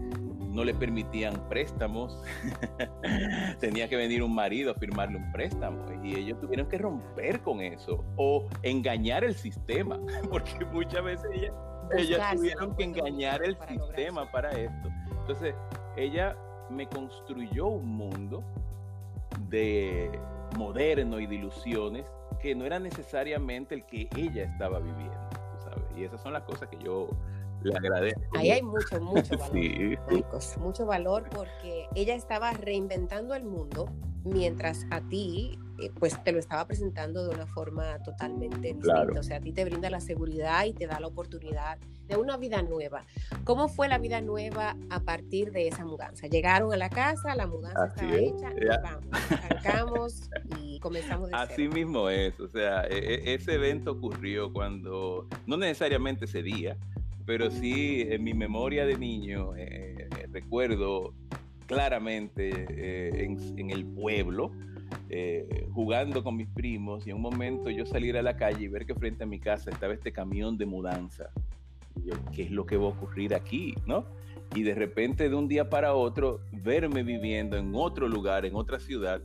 no 0.53 0.65
le 0.65 0.75
permitían 0.75 1.49
préstamos, 1.49 2.21
tenía 3.61 3.89
que 3.89 3.97
venir 3.97 4.25
un 4.25 4.35
marido 4.35 4.73
a 4.73 4.75
firmarle 4.75 5.19
un 5.19 5.31
préstamo 5.31 5.87
y 6.03 6.17
ellos 6.17 6.41
tuvieron 6.41 6.69
que 6.69 6.79
romper 6.79 7.41
con 7.43 7.61
eso 7.61 8.05
o 8.17 8.49
engañar 8.63 9.23
el 9.23 9.35
sistema, 9.35 10.01
porque 10.31 10.65
muchas 10.73 11.05
veces 11.05 11.31
ellas, 11.33 11.55
ellas 11.97 12.35
tuvieron 12.35 12.75
que 12.75 12.83
engañar 12.83 13.43
el 13.45 13.57
sistema 13.69 14.31
para 14.33 14.51
esto. 14.51 14.89
Entonces, 15.23 15.55
ella 15.97 16.37
me 16.69 16.89
construyó 16.89 17.67
un 17.69 17.89
mundo 17.89 18.43
de 19.49 20.11
moderno 20.57 21.21
y 21.21 21.27
de 21.27 21.37
ilusiones 21.37 22.05
que 22.41 22.55
no 22.55 22.65
era 22.65 22.79
necesariamente 22.79 23.75
el 23.77 23.87
que 23.87 24.09
ella 24.17 24.45
estaba 24.45 24.81
viviendo, 24.81 25.29
¿sabes? 25.63 25.85
Y 25.97 26.05
esas 26.05 26.21
son 26.21 26.33
las 26.33 26.43
cosas 26.43 26.69
que 26.69 26.79
yo 26.79 27.09
le 27.63 27.77
agradezco. 27.77 28.21
Ahí 28.35 28.51
hay 28.51 28.63
mucho, 28.63 29.01
mucho 29.01 29.39
valor, 29.39 30.59
mucho 30.59 30.87
valor 30.87 31.29
porque 31.31 31.87
ella 31.95 32.15
estaba 32.15 32.53
reinventando 32.53 33.35
el 33.35 33.45
mundo 33.45 33.87
mientras 34.25 34.87
a 34.91 35.01
ti 35.01 35.59
eh, 35.83 35.91
pues 35.99 36.23
te 36.23 36.33
lo 36.33 36.39
estaba 36.39 36.67
presentando 36.67 37.27
de 37.27 37.35
una 37.35 37.47
forma 37.47 37.99
totalmente 38.05 38.75
distinta. 38.75 39.19
O 39.19 39.23
sea, 39.23 39.39
a 39.39 39.41
ti 39.41 39.53
te 39.53 39.65
brinda 39.65 39.91
la 39.91 40.01
seguridad 40.01 40.65
y 40.65 40.73
te 40.73 40.87
da 40.87 41.01
la 41.01 41.09
oportunidad 41.09 41.79
de 42.07 42.17
una 42.17 42.37
vida 42.37 42.63
nueva. 42.63 43.05
¿Cómo 43.45 43.69
fue 43.69 43.89
la 43.89 43.99
vida 43.99 44.21
nueva 44.21 44.77
a 44.91 45.01
partir 45.01 45.51
de 45.51 45.69
esa 45.69 45.85
mudanza? 45.85 46.27
Llegaron 46.27 46.73
a 46.73 46.77
la 46.77 46.91
casa, 46.91 47.35
la 47.35 47.47
mudanza 47.47 47.87
estaba 47.87 48.17
hecha, 48.17 48.53
y 48.53 48.67
vamos, 48.83 49.09
arrancamos 49.31 50.31
y 50.61 50.79
comenzamos 50.81 51.31
de 51.31 51.37
Así 51.37 51.69
mismo 51.69 52.09
es, 52.09 52.39
o 52.39 52.49
sea, 52.49 52.85
e, 52.85 52.99
e, 52.99 53.35
ese 53.35 53.55
evento 53.55 53.93
ocurrió 53.93 54.53
cuando, 54.53 55.27
no 55.47 55.57
necesariamente 55.57 56.27
ese 56.27 56.43
día, 56.43 56.77
pero 57.25 57.51
sí 57.51 58.07
en 58.09 58.25
mi 58.25 58.35
memoria 58.35 58.85
de 58.85 58.99
niño 58.99 59.55
eh, 59.57 60.09
eh, 60.11 60.27
recuerdo 60.33 61.15
claramente 61.73 63.25
en, 63.25 63.71
el 63.71 63.87
pueblo, 63.87 64.53
eh, 65.09 65.67
jugando 65.73 66.23
con 66.23 66.37
mis 66.37 66.49
primos 66.49 67.07
y 67.07 67.11
en 67.11 67.17
un 67.17 67.23
momento 67.23 67.71
yo 67.71 67.87
salir 67.87 68.17
a 68.19 68.23
la 68.23 68.37
calle 68.37 68.65
y 68.65 68.69
ver 68.69 68.85
que 68.85 68.95
frente 68.95 69.25
a 69.25 69.27
mi 69.27 69.41
casa 69.41 69.71
estaba 69.71 69.95
este 69.95 70.13
camión 70.13 70.59
de 70.59 70.67
mudanza. 70.67 71.31
Y 71.97 72.11
yo, 72.11 72.15
¿qué 72.35 72.43
es 72.43 72.51
lo 72.51 72.67
que 72.67 72.77
va 72.77 72.85
a 72.85 72.89
ocurrir 72.89 73.35
aquí? 73.35 73.75
¿No? 73.87 74.05
Y 74.55 74.65
de 74.65 74.75
repente 74.75 75.31
de 75.31 75.35
un 75.35 75.49
día 75.49 75.71
para 75.71 75.95
otro 75.95 76.41
verme 76.53 77.03
viviendo 77.03 77.57
en 77.57 77.73
otro 77.75 78.07
lugar, 78.07 78.45
en 78.45 78.55
otra 78.55 78.79
ciudad, 78.79 79.23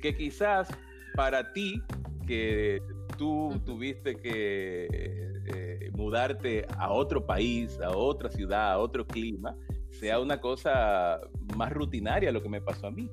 que 0.00 0.16
quizás 0.16 0.68
para 1.16 1.52
ti, 1.52 1.82
que 2.26 2.80
tú 3.18 3.60
tuviste 3.66 4.14
que 4.16 4.86
eh, 4.92 5.90
mudarte 5.92 6.66
a 6.78 6.92
otro 6.92 7.26
país, 7.26 7.80
a 7.80 7.90
otra 7.90 8.30
ciudad, 8.30 8.72
a 8.72 8.78
otro 8.78 9.04
clima, 9.06 9.56
sea 9.90 10.20
una 10.20 10.40
cosa 10.40 11.20
más 11.56 11.72
rutinaria 11.72 12.32
lo 12.32 12.42
que 12.42 12.48
me 12.48 12.60
pasó 12.60 12.86
a 12.86 12.90
mí. 12.90 13.10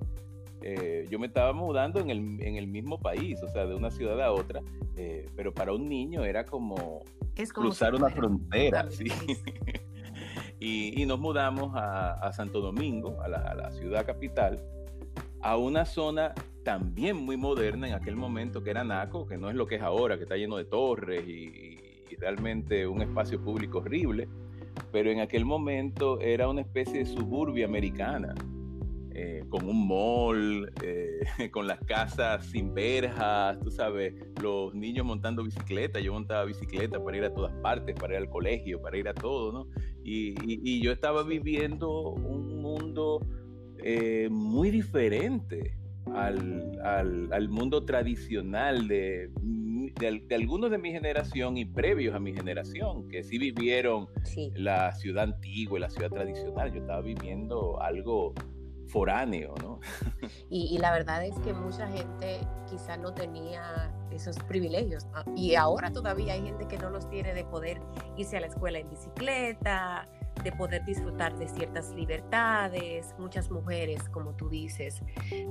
Eh, 0.62 1.06
yo 1.10 1.20
me 1.20 1.28
estaba 1.28 1.54
mudando 1.54 2.00
en 2.00 2.10
el, 2.10 2.68
mismo 2.68 3.00
país, 3.00 3.42
o 3.44 3.48
sea, 3.48 3.66
de 3.66 3.76
una 3.76 3.92
ciudad 3.92 4.22
a 4.22 4.32
otra, 4.32 4.62
eh, 4.96 5.28
pero 5.36 5.54
para 5.54 5.72
un 5.72 5.88
niño 5.88 6.26
era 6.26 6.46
como, 6.46 7.04
cruzar 7.54 7.94
una 7.94 8.10
frontera, 8.10 8.90
¿sí? 8.90 9.06
y, 10.60 11.06
nos 11.06 11.20
mudamos 11.20 11.72
a, 11.76 12.32
Santo 12.34 12.60
Domingo, 12.60 13.22
a 13.22 13.28
la, 13.28 13.72
ciudad 13.72 14.06
capital, 14.06 14.60
a 15.42 15.58
una 15.58 15.86
zona 15.86 16.34
también 16.64 17.18
muy 17.18 17.38
moderna 17.38 17.88
en 17.88 17.94
aquel 17.94 18.16
momento 18.16 18.64
que 18.64 18.72
era 18.72 18.84
Naco, 18.84 19.28
que 19.28 19.38
no 19.38 19.50
es 19.50 19.56
lo 19.56 19.68
que 19.68 19.76
es 19.76 19.82
ahora, 19.82 20.18
que 20.18 20.24
está 20.24 20.36
lleno 20.36 20.58
de 20.58 20.66
torres 20.66 21.26
y, 21.28 21.80
y 22.10 22.16
realmente 22.16 22.88
un 22.88 23.02
espacio 23.04 23.42
público 23.42 23.78
horrible, 23.78 24.28
pero 24.98 25.12
en 25.12 25.20
aquel 25.20 25.46
momento 25.46 26.20
era 26.22 26.50
una 26.50 26.62
especie 26.62 26.98
de 26.98 27.06
suburbia 27.06 27.68
americana 27.68 28.34
eh, 29.12 29.44
con 29.48 29.70
un 29.70 29.88
mall, 29.88 30.74
eh, 30.82 31.20
con 31.52 31.68
las 31.68 31.80
casas 31.82 32.48
sin 32.48 32.74
verjas, 32.74 33.60
tú 33.60 33.70
sabes, 33.70 34.16
los 34.42 34.74
niños 34.74 35.06
montando 35.06 35.44
bicicleta, 35.44 36.00
yo 36.00 36.14
montaba 36.14 36.46
bicicleta 36.46 37.00
para 37.04 37.16
ir 37.16 37.26
a 37.26 37.32
todas 37.32 37.54
partes, 37.62 37.94
para 37.94 38.16
ir 38.16 38.22
al 38.22 38.30
colegio, 38.32 38.82
para 38.82 38.98
ir 38.98 39.08
a 39.08 39.14
todo, 39.14 39.52
¿no? 39.52 39.68
Y, 40.04 40.82
yo 40.82 40.92
estaba 40.92 41.22
viviendo 41.22 42.10
un 42.14 42.60
mundo 42.60 43.20
eh, 43.84 44.30
muy 44.32 44.72
diferente 44.72 45.78
al, 46.16 47.50
mundo 47.50 47.86
tradicional 47.86 48.88
de, 48.88 49.30
de, 50.00 50.36
algunos 50.36 50.72
de 50.72 50.78
mi 50.78 50.92
generación 50.92 51.58
y 51.58 51.66
previos 51.66 52.16
a 52.16 52.20
mi 52.20 52.34
generación, 52.34 53.08
que 53.10 53.24
sí 53.24 53.38
vivieron 53.38 54.08
la 54.56 54.94
ciudad 54.94 55.24
antigua 55.24 55.78
y 55.78 55.82
la 55.82 55.90
ciudad 55.90 56.10
tradicional. 56.10 56.72
Yo 56.74 56.82
estaba 56.82 57.02
viviendo 57.02 57.82
algo 57.82 58.34
foráneo, 58.88 59.54
¿no? 59.62 59.80
Y, 60.50 60.78
la 60.78 60.92
verdad 60.92 61.26
es 61.26 61.38
que 61.40 61.54
mucha 61.54 61.88
gente 61.88 62.40
quizá 62.70 62.98
no 62.98 63.14
tenía 63.14 63.94
esos 64.12 64.38
privilegios. 64.40 65.06
Y 65.36 65.56
ahora 65.56 65.92
todavía 65.92 66.34
hay 66.34 66.44
gente 66.44 66.68
que 66.68 66.78
no 66.78 66.90
los 66.90 67.10
tiene 67.10 67.34
de 67.34 67.44
poder 67.44 67.82
irse 68.16 68.38
a 68.38 68.42
la 68.42 68.48
escuela 68.48 68.80
en 68.80 68.90
bicicleta, 68.90 70.08
de 70.44 70.52
poder 70.52 70.84
disfrutar 70.86 71.38
de 71.38 71.48
ciertas 71.48 71.92
libertades. 71.92 73.16
Muchas 73.18 73.50
mujeres, 73.50 74.08
como 74.10 74.34
tú 74.34 74.50
dices, 74.50 75.02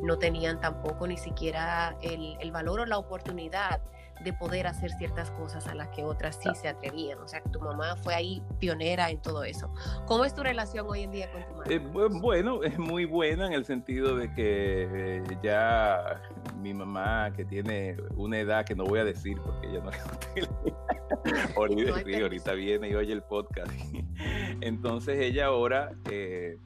no 0.02 0.18
tenían 0.18 0.60
tampoco 0.60 1.06
ni 1.06 1.16
siquiera 1.16 1.96
el, 2.02 2.36
el 2.40 2.52
valor 2.52 2.80
o 2.80 2.86
la 2.86 2.98
oportunidad 2.98 3.80
de 4.22 4.32
poder 4.32 4.66
hacer 4.66 4.90
ciertas 4.92 5.30
cosas 5.30 5.66
a 5.66 5.74
las 5.74 5.88
que 5.88 6.04
otras 6.04 6.38
sí 6.42 6.48
se 6.54 6.68
atrevían. 6.68 7.18
O 7.20 7.28
sea, 7.28 7.42
tu 7.42 7.60
mamá 7.60 7.96
fue 7.96 8.14
ahí 8.14 8.42
pionera 8.58 9.10
en 9.10 9.20
todo 9.20 9.44
eso. 9.44 9.72
¿Cómo 10.06 10.24
es 10.24 10.34
tu 10.34 10.42
relación 10.42 10.86
hoy 10.88 11.02
en 11.02 11.10
día 11.10 11.30
con 11.30 11.44
tu 11.44 11.52
mamá? 11.52 11.64
Eh, 11.68 11.78
bueno, 12.20 12.62
es 12.62 12.78
muy 12.78 13.04
buena 13.04 13.46
en 13.46 13.52
el 13.52 13.64
sentido 13.64 14.16
de 14.16 14.32
que 14.32 15.18
eh, 15.18 15.22
ya 15.42 16.20
mi 16.56 16.74
mamá, 16.74 17.32
que 17.34 17.44
tiene 17.44 17.96
una 18.16 18.38
edad 18.38 18.64
que 18.64 18.74
no 18.74 18.84
voy 18.84 19.00
a 19.00 19.04
decir 19.04 19.38
porque 19.44 19.68
ella 19.68 19.80
no 19.80 19.90
ahorita, 21.56 22.22
ahorita 22.22 22.52
viene 22.54 22.90
y 22.90 22.94
oye 22.94 23.12
el 23.12 23.22
podcast. 23.22 23.72
Entonces 24.60 25.18
ella 25.18 25.46
ahora... 25.46 25.92
Eh, 26.10 26.58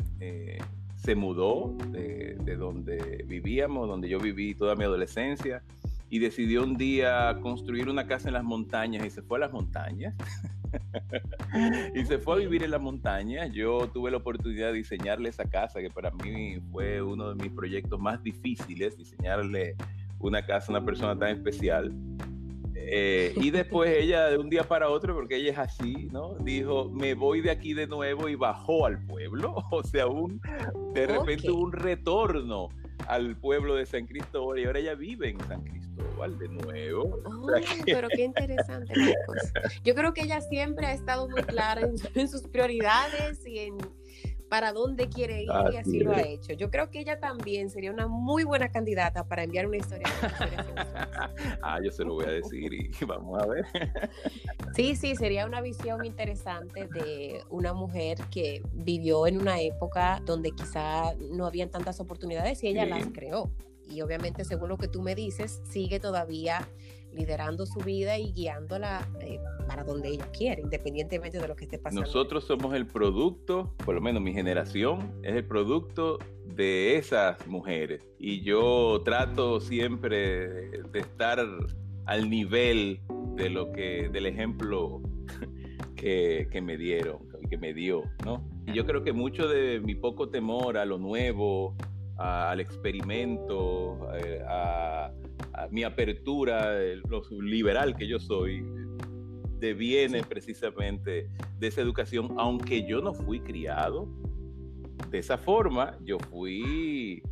se 1.03 1.14
mudó 1.14 1.74
de, 1.88 2.37
de, 2.44 2.57
donde 2.57 3.24
vivíamos, 3.26 3.88
donde 3.88 4.09
yo 4.09 4.18
viví 4.18 4.55
toda 4.55 4.74
mi 4.76 4.85
adolescencia, 4.85 5.62
y 6.11 6.18
decidió 6.18 6.64
un 6.64 6.77
día 6.77 7.38
construir 7.40 7.88
una 7.88 8.07
casa 8.07 8.29
en 8.29 8.35
las 8.35 8.42
montañas 8.42 9.07
y 9.07 9.11
se 9.11 9.23
fue 9.23 9.38
a 9.38 9.42
las 9.42 9.53
montañas. 9.53 10.14
y 11.94 12.05
se 12.05 12.18
fue 12.18 12.35
a 12.35 12.38
vivir 12.38 12.64
en 12.64 12.73
las 12.73 12.81
montañas. 12.81 13.51
Yo 13.53 13.88
tuve 13.92 14.11
la 14.11 14.16
oportunidad 14.16 14.68
de 14.68 14.75
diseñarle 14.75 15.29
esa 15.29 15.44
casa, 15.44 15.81
que 15.81 15.88
para 15.88 16.11
mí 16.11 16.59
fue 16.73 17.01
uno 17.01 17.33
de 17.33 17.42
mis 17.42 17.53
proyectos 17.53 18.01
más 18.01 18.23
difíciles, 18.25 18.99
diseñarle 18.99 19.77
una 20.18 20.44
casa 20.44 20.73
a 20.73 20.77
una 20.77 20.85
persona 20.85 21.16
tan 21.16 21.29
especial. 21.29 21.92
Eh, 22.75 23.33
y 23.37 23.53
después 23.53 23.96
ella, 23.96 24.27
de 24.27 24.38
un 24.38 24.51
día 24.51 24.64
para 24.64 24.88
otro, 24.88 25.14
porque 25.14 25.37
ella 25.37 25.53
es 25.53 25.59
así, 25.59 26.09
¿no? 26.11 26.35
Dijo, 26.40 26.88
me 26.88 27.14
voy 27.14 27.40
de 27.40 27.53
aquí 27.53 27.73
de 27.73 27.87
nuevo 27.87 28.29
y 28.29 28.35
bajó 28.35 28.87
al 28.87 29.05
pueblo. 29.07 29.55
O 29.70 29.85
sea, 29.85 30.09
un, 30.09 30.40
de 30.92 31.07
repente 31.07 31.51
hubo 31.51 31.62
un 31.62 31.73
retorno 31.73 32.68
al 33.07 33.37
pueblo 33.37 33.77
de 33.77 33.87
San 33.87 34.07
Cristóbal 34.07 34.59
y 34.59 34.64
ahora 34.64 34.81
ella 34.81 34.94
vive 34.94 35.31
en 35.31 35.40
San 35.40 35.62
Cristóbal 35.62 35.80
de 36.28 36.48
nuevo. 36.48 37.20
Oh, 37.24 37.46
pero 37.87 38.09
qué 38.09 38.24
interesante, 38.24 38.92
Marcos. 38.94 39.52
Yo 39.83 39.94
creo 39.94 40.12
que 40.12 40.22
ella 40.22 40.40
siempre 40.40 40.87
ha 40.87 40.92
estado 40.92 41.28
muy 41.28 41.42
clara 41.42 41.88
en, 42.14 42.28
sus 42.28 42.42
prioridades 42.42 43.46
y 43.46 43.59
en 43.59 43.78
para 44.48 44.72
dónde 44.72 45.09
quiere 45.09 45.44
ir 45.44 45.50
y 45.72 45.76
así 45.76 46.00
lo 46.00 46.12
ha 46.12 46.22
hecho. 46.22 46.52
Yo 46.54 46.70
creo 46.70 46.90
que 46.90 46.98
ella 46.98 47.20
también 47.20 47.70
sería 47.70 47.92
una 47.92 48.09
muy 48.09 48.42
buena 48.42 48.68
candidata 48.72 49.22
para 49.22 49.44
enviar 49.44 49.68
una 49.68 49.76
historia. 49.76 50.09
ah, 51.62 51.78
yo 51.80 51.92
se 51.92 52.04
lo 52.04 52.14
voy 52.14 52.24
a 52.24 52.33
decir 52.33 52.74
y 52.74 52.90
vamos 53.06 53.40
a 53.40 53.46
ver. 53.46 53.64
sí, 54.74 54.96
sí, 54.96 55.14
sería 55.14 55.46
una 55.46 55.61
visión 55.61 56.04
interesante 56.04 56.88
de 56.88 57.44
una 57.48 57.72
mujer 57.72 58.18
que 58.28 58.61
vivió 58.72 59.28
en 59.28 59.40
una 59.40 59.61
época 59.61 60.20
donde 60.26 60.50
quizá 60.50 61.14
no 61.30 61.46
habían 61.46 61.70
tantas 61.70 62.00
oportunidades 62.00 62.62
y 62.64 62.68
ella 62.68 62.87
las 62.87 63.06
creó 63.06 63.52
y 63.90 64.00
obviamente 64.03 64.44
según 64.44 64.68
lo 64.68 64.79
que 64.79 64.88
tú 64.88 65.03
me 65.03 65.14
dices, 65.14 65.61
sigue 65.68 66.00
todavía 66.00 66.68
liderando 67.12 67.66
su 67.66 67.81
vida 67.81 68.18
y 68.18 68.33
guiándola 68.33 69.09
eh, 69.20 69.40
para 69.66 69.83
donde 69.83 70.09
ella 70.11 70.31
quiere, 70.31 70.62
independientemente 70.62 71.38
de 71.38 71.48
lo 71.48 71.57
que 71.57 71.64
esté 71.64 71.79
pasando. 71.79 72.03
Nosotros 72.03 72.44
somos 72.44 72.74
el 72.74 72.87
producto, 72.87 73.74
por 73.85 73.94
lo 73.94 74.00
menos 74.00 74.22
mi 74.22 74.33
generación, 74.33 75.12
es 75.22 75.35
el 75.35 75.44
producto 75.44 76.18
de 76.46 76.96
esas 76.96 77.44
mujeres. 77.46 78.07
Y 78.18 78.42
yo 78.42 79.03
trato 79.05 79.61
siempre 79.61 80.70
de 80.70 80.98
estar 80.98 81.44
al 82.07 82.31
nivel 82.31 83.00
de 83.35 83.50
lo 83.50 83.72
que, 83.72 84.09
del 84.12 84.26
ejemplo 84.26 85.00
que, 85.96 86.48
que 86.50 86.61
me 86.61 86.76
dieron, 86.76 87.18
que 87.48 87.59
me 87.59 87.74
dio, 87.74 88.05
¿no? 88.24 88.44
Y 88.66 88.72
yo 88.72 88.87
creo 88.87 89.03
que 89.03 89.12
mucho 89.12 89.48
de 89.48 89.81
mi 89.81 89.94
poco 89.94 90.29
temor 90.29 90.76
a 90.76 90.85
lo 90.85 90.98
nuevo, 90.98 91.74
al 92.20 92.61
experimento, 92.61 93.98
eh, 94.14 94.42
a, 94.46 95.11
mi 95.70 95.85
apertura, 95.85 96.72
lo 97.09 97.22
liberal 97.40 97.94
que 97.96 98.06
yo 98.06 98.18
soy, 98.18 98.64
deviene 99.59 100.22
precisamente 100.22 101.28
de 101.59 101.66
esa 101.66 101.80
educación, 101.83 102.35
aunque 102.38 102.87
yo 102.87 103.00
no 103.00 103.12
fui 103.12 103.40
criado 103.40 104.09
de 105.11 105.18
esa 105.18 105.37
forma, 105.37 105.98
yo 106.02 106.18
fui 106.18 107.22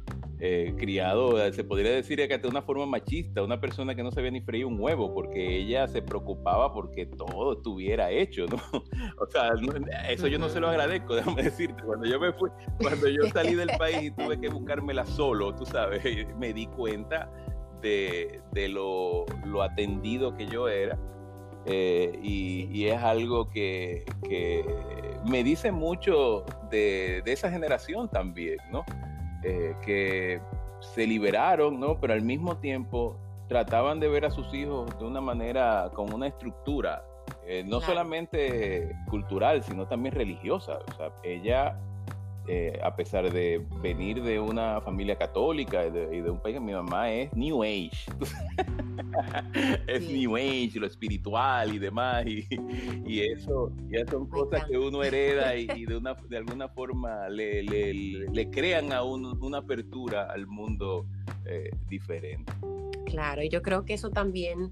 eh, 0.41 0.73
criado, 0.79 1.53
se 1.53 1.65
podría 1.65 1.91
decir 1.91 2.19
que 2.29 2.39
de 2.39 2.47
una 2.47 2.63
forma 2.63 2.87
machista, 2.87 3.43
una 3.43 3.61
persona 3.61 3.97
que 3.97 4.05
no 4.05 4.13
sabía 4.13 4.31
ni 4.31 4.41
freír 4.41 4.67
un 4.67 4.81
huevo, 4.81 5.13
porque 5.13 5.57
ella 5.57 5.89
se 5.89 6.01
preocupaba 6.01 6.73
porque 6.73 7.07
todo 7.07 7.55
estuviera 7.55 8.11
hecho, 8.13 8.47
¿no? 8.47 8.57
O 9.21 9.27
sea, 9.27 9.51
eso 10.09 10.29
yo 10.29 10.39
no 10.39 10.49
se 10.49 10.61
lo 10.61 10.69
agradezco, 10.69 11.17
déjame 11.17 11.43
decirte, 11.43 11.83
cuando 11.83 12.07
yo 12.07 12.21
me 12.21 12.33
fui, 12.33 12.51
cuando 12.81 13.09
yo 13.09 13.27
salí 13.33 13.55
del 13.55 13.71
país 13.79 14.03
y 14.03 14.11
tuve 14.13 14.39
que 14.39 14.49
buscármela 14.49 15.05
solo, 15.05 15.53
tú 15.55 15.67
sabes, 15.67 16.03
me 16.39 16.53
di 16.53 16.67
cuenta 16.67 17.29
de, 17.83 18.41
lo, 18.69 19.27
atendido 19.61 20.37
que 20.37 20.47
yo 20.47 20.69
era. 20.69 20.97
Eh, 21.67 22.19
y, 22.23 22.87
es 22.87 23.03
algo 23.03 23.51
que, 23.51 24.05
me 25.27 25.43
dice 25.43 25.73
mucho 25.73 26.45
de, 26.71 27.23
de 27.25 27.33
esa 27.33 27.51
generación 27.51 28.09
también, 28.09 28.59
¿no? 28.71 28.85
Eh, 29.45 29.75
que 29.85 30.41
se 30.81 31.07
liberaron, 31.07 31.79
¿no? 31.79 32.01
Pero 32.01 32.13
al 32.13 32.23
mismo 32.23 32.57
tiempo 32.57 33.17
trataban 33.49 34.01
de 34.01 34.09
ver 34.09 34.25
a 34.25 34.31
sus 34.31 34.53
hijos 34.53 34.97
de 34.99 35.05
una 35.05 35.21
manera, 35.21 35.91
con 35.95 36.13
una 36.13 36.27
estructura, 36.27 37.05
eh, 37.47 37.65
no 37.67 37.81
solamente 37.81 38.95
cultural, 39.09 39.63
sino 39.63 39.87
también 39.87 40.15
religiosa. 40.15 40.79
O 40.91 40.95
sea, 40.97 41.13
ella 41.23 41.79
eh, 42.51 42.81
a 42.83 42.97
pesar 42.97 43.31
de 43.31 43.63
venir 43.83 44.23
de 44.23 44.41
una 44.41 44.81
familia 44.81 45.17
católica 45.17 45.87
y 45.87 45.91
de, 45.91 46.31
un 46.31 46.41
país, 46.41 46.59
mi 46.59 46.73
mamá 46.73 47.11
es 47.13 47.31
New 47.35 47.63
Age. 47.63 47.91
es 49.87 50.09
New 50.09 50.35
Age, 50.35 50.73
lo 50.77 50.87
espiritual 50.87 51.75
y 51.75 51.79
demás. 51.79 52.25
Y, 52.27 53.21
eso 53.21 53.71
ya 53.91 54.07
son 54.07 54.27
cosas 54.29 54.65
que 54.65 54.79
uno 54.79 55.03
hereda 55.03 55.55
y, 55.57 55.85
de, 55.85 55.97
una, 55.97 56.15
de 56.15 56.39
alguna 56.39 56.69
forma 56.69 57.29
le, 57.29 57.63
le, 57.63 58.51
crean 58.51 58.95
a 58.95 59.03
uno 59.03 59.37
una 59.43 59.59
apertura 59.59 60.25
al 60.31 60.47
mundo 60.47 61.07
eh, 61.45 61.71
diferente. 61.87 62.51
Claro, 63.05 63.43
y 63.43 63.51
yo 63.51 63.61
creo 63.61 63.85
que 63.85 63.93
eso 63.93 64.09
también 64.09 64.71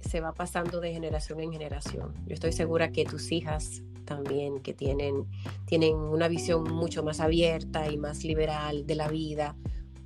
se 0.00 0.20
va 0.20 0.32
pasando 0.32 0.80
de 0.80 0.92
generación 0.92 1.38
en 1.38 1.52
generación. 1.52 2.12
Yo 2.26 2.34
estoy 2.34 2.50
segura 2.50 2.90
que 2.90 3.04
tus 3.04 3.30
hijas 3.30 3.84
también, 4.06 4.60
que 4.60 4.72
tienen, 4.72 5.26
tienen 5.66 5.96
una 5.96 6.28
visión 6.28 6.64
mucho 6.64 7.02
más 7.02 7.20
abierta 7.20 7.90
y 7.90 7.98
más 7.98 8.24
liberal 8.24 8.86
de 8.86 8.94
la 8.94 9.08
vida 9.08 9.56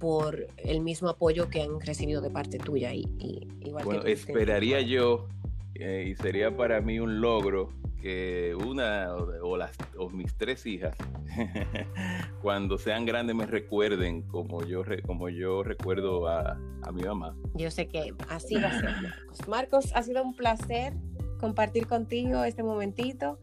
por 0.00 0.46
el 0.56 0.80
mismo 0.80 1.10
apoyo 1.10 1.48
que 1.50 1.62
han 1.62 1.80
recibido 1.80 2.20
de 2.20 2.30
parte 2.30 2.58
tuya. 2.58 2.92
Y, 2.94 3.46
bueno, 3.70 4.02
esperaría 4.02 4.80
yo, 4.80 5.28
eh, 5.74 6.08
y 6.10 6.16
sería 6.16 6.56
para 6.56 6.80
mí 6.80 6.98
un 6.98 7.20
logro, 7.20 7.68
que 8.00 8.56
una 8.66 9.14
o, 9.14 9.56
las, 9.56 9.72
o 9.98 10.08
mis 10.08 10.34
tres 10.34 10.64
hijas, 10.64 10.96
cuando 12.42 12.78
sean 12.78 13.04
grandes, 13.04 13.36
me 13.36 13.46
recuerden 13.46 14.22
como 14.22 14.64
yo, 14.64 14.82
como 15.06 15.28
yo 15.28 15.62
recuerdo 15.62 16.26
a, 16.26 16.58
a 16.82 16.92
mi 16.92 17.02
mamá. 17.02 17.36
Yo 17.54 17.70
sé 17.70 17.88
que 17.88 18.14
así 18.28 18.54
va 18.54 18.68
a 18.68 18.80
ser, 18.80 18.90
Marcos. 19.02 19.48
Marcos, 19.48 19.92
ha 19.94 20.02
sido 20.02 20.22
un 20.22 20.34
placer 20.34 20.94
compartir 21.38 21.86
contigo 21.86 22.44
este 22.44 22.62
momentito. 22.62 23.38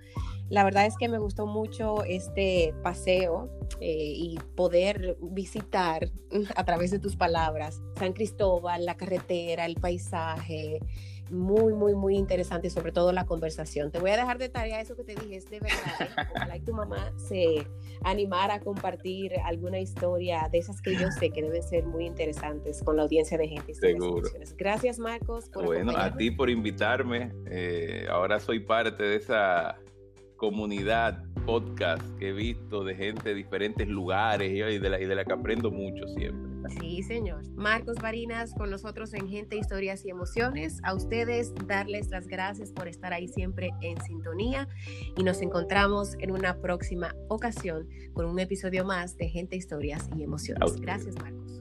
La 0.49 0.63
verdad 0.63 0.85
es 0.85 0.95
que 0.97 1.09
me 1.09 1.17
gustó 1.17 1.45
mucho 1.45 2.03
este 2.03 2.73
paseo 2.83 3.49
eh, 3.81 4.13
y 4.15 4.39
poder 4.55 5.17
visitar 5.21 6.09
a 6.55 6.63
través 6.63 6.91
de 6.91 6.99
tus 6.99 7.15
palabras 7.15 7.81
San 7.97 8.13
Cristóbal, 8.13 8.85
la 8.85 8.95
carretera, 8.95 9.65
el 9.65 9.75
paisaje, 9.75 10.79
muy, 11.29 11.73
muy, 11.73 11.93
muy 11.95 12.15
interesante 12.15 12.67
y 12.67 12.69
sobre 12.69 12.91
todo 12.91 13.11
la 13.11 13.25
conversación. 13.25 13.91
Te 13.91 13.99
voy 13.99 14.11
a 14.11 14.17
dejar 14.17 14.37
de 14.37 14.49
tarea 14.49 14.79
eso 14.79 14.95
que 14.95 15.03
te 15.03 15.15
dije, 15.15 15.35
es 15.35 15.49
de 15.49 15.59
verdad. 15.59 15.77
¿eh? 15.99 16.07
Ojalá 16.35 16.53
que 16.53 16.65
tu 16.65 16.73
mamá 16.73 17.11
se 17.17 17.67
animara 18.03 18.55
a 18.55 18.59
compartir 18.61 19.33
alguna 19.43 19.79
historia 19.79 20.47
de 20.51 20.59
esas 20.59 20.81
que 20.81 20.95
yo 20.95 21.11
sé 21.11 21.31
que 21.31 21.41
deben 21.41 21.63
ser 21.63 21.85
muy 21.85 22.05
interesantes 22.05 22.81
con 22.83 22.95
la 22.97 23.03
audiencia 23.03 23.37
de 23.37 23.47
gente. 23.47 23.73
Seguro. 23.73 24.29
Gracias, 24.57 24.99
Marcos. 24.99 25.49
Por 25.49 25.65
bueno, 25.65 25.91
a 25.95 26.15
ti 26.15 26.31
por 26.31 26.49
invitarme. 26.49 27.33
Eh, 27.47 28.07
ahora 28.09 28.39
soy 28.39 28.61
parte 28.61 29.03
de 29.03 29.15
esa 29.17 29.77
comunidad 30.37 31.23
podcast 31.45 32.03
que 32.17 32.29
he 32.29 32.33
visto 32.33 32.83
de 32.83 32.95
gente 32.95 33.29
de 33.29 33.35
diferentes 33.35 33.87
lugares 33.87 34.51
y 34.51 34.79
de 34.79 34.89
la, 34.89 34.99
y 34.99 35.05
de 35.05 35.15
la 35.15 35.25
que 35.25 35.33
aprendo 35.33 35.71
mucho 35.71 36.07
siempre. 36.09 36.47
Sí, 36.79 37.01
señor. 37.03 37.47
Marcos 37.55 37.95
Barinas 38.01 38.53
con 38.53 38.69
nosotros 38.69 39.13
en 39.13 39.29
Gente, 39.29 39.55
Historias 39.55 40.05
y 40.05 40.09
Emociones. 40.09 40.79
A 40.83 40.93
ustedes 40.93 41.53
darles 41.65 42.09
las 42.09 42.27
gracias 42.27 42.71
por 42.71 42.87
estar 42.87 43.13
ahí 43.13 43.27
siempre 43.27 43.71
en 43.81 44.01
sintonía 44.01 44.67
y 45.15 45.23
nos 45.23 45.41
encontramos 45.41 46.15
en 46.19 46.31
una 46.31 46.59
próxima 46.59 47.15
ocasión 47.29 47.87
con 48.13 48.25
un 48.25 48.39
episodio 48.39 48.83
más 48.83 49.15
de 49.17 49.29
Gente, 49.29 49.55
Historias 49.55 50.09
y 50.17 50.23
Emociones. 50.23 50.79
Gracias, 50.81 51.15
Marcos. 51.15 51.56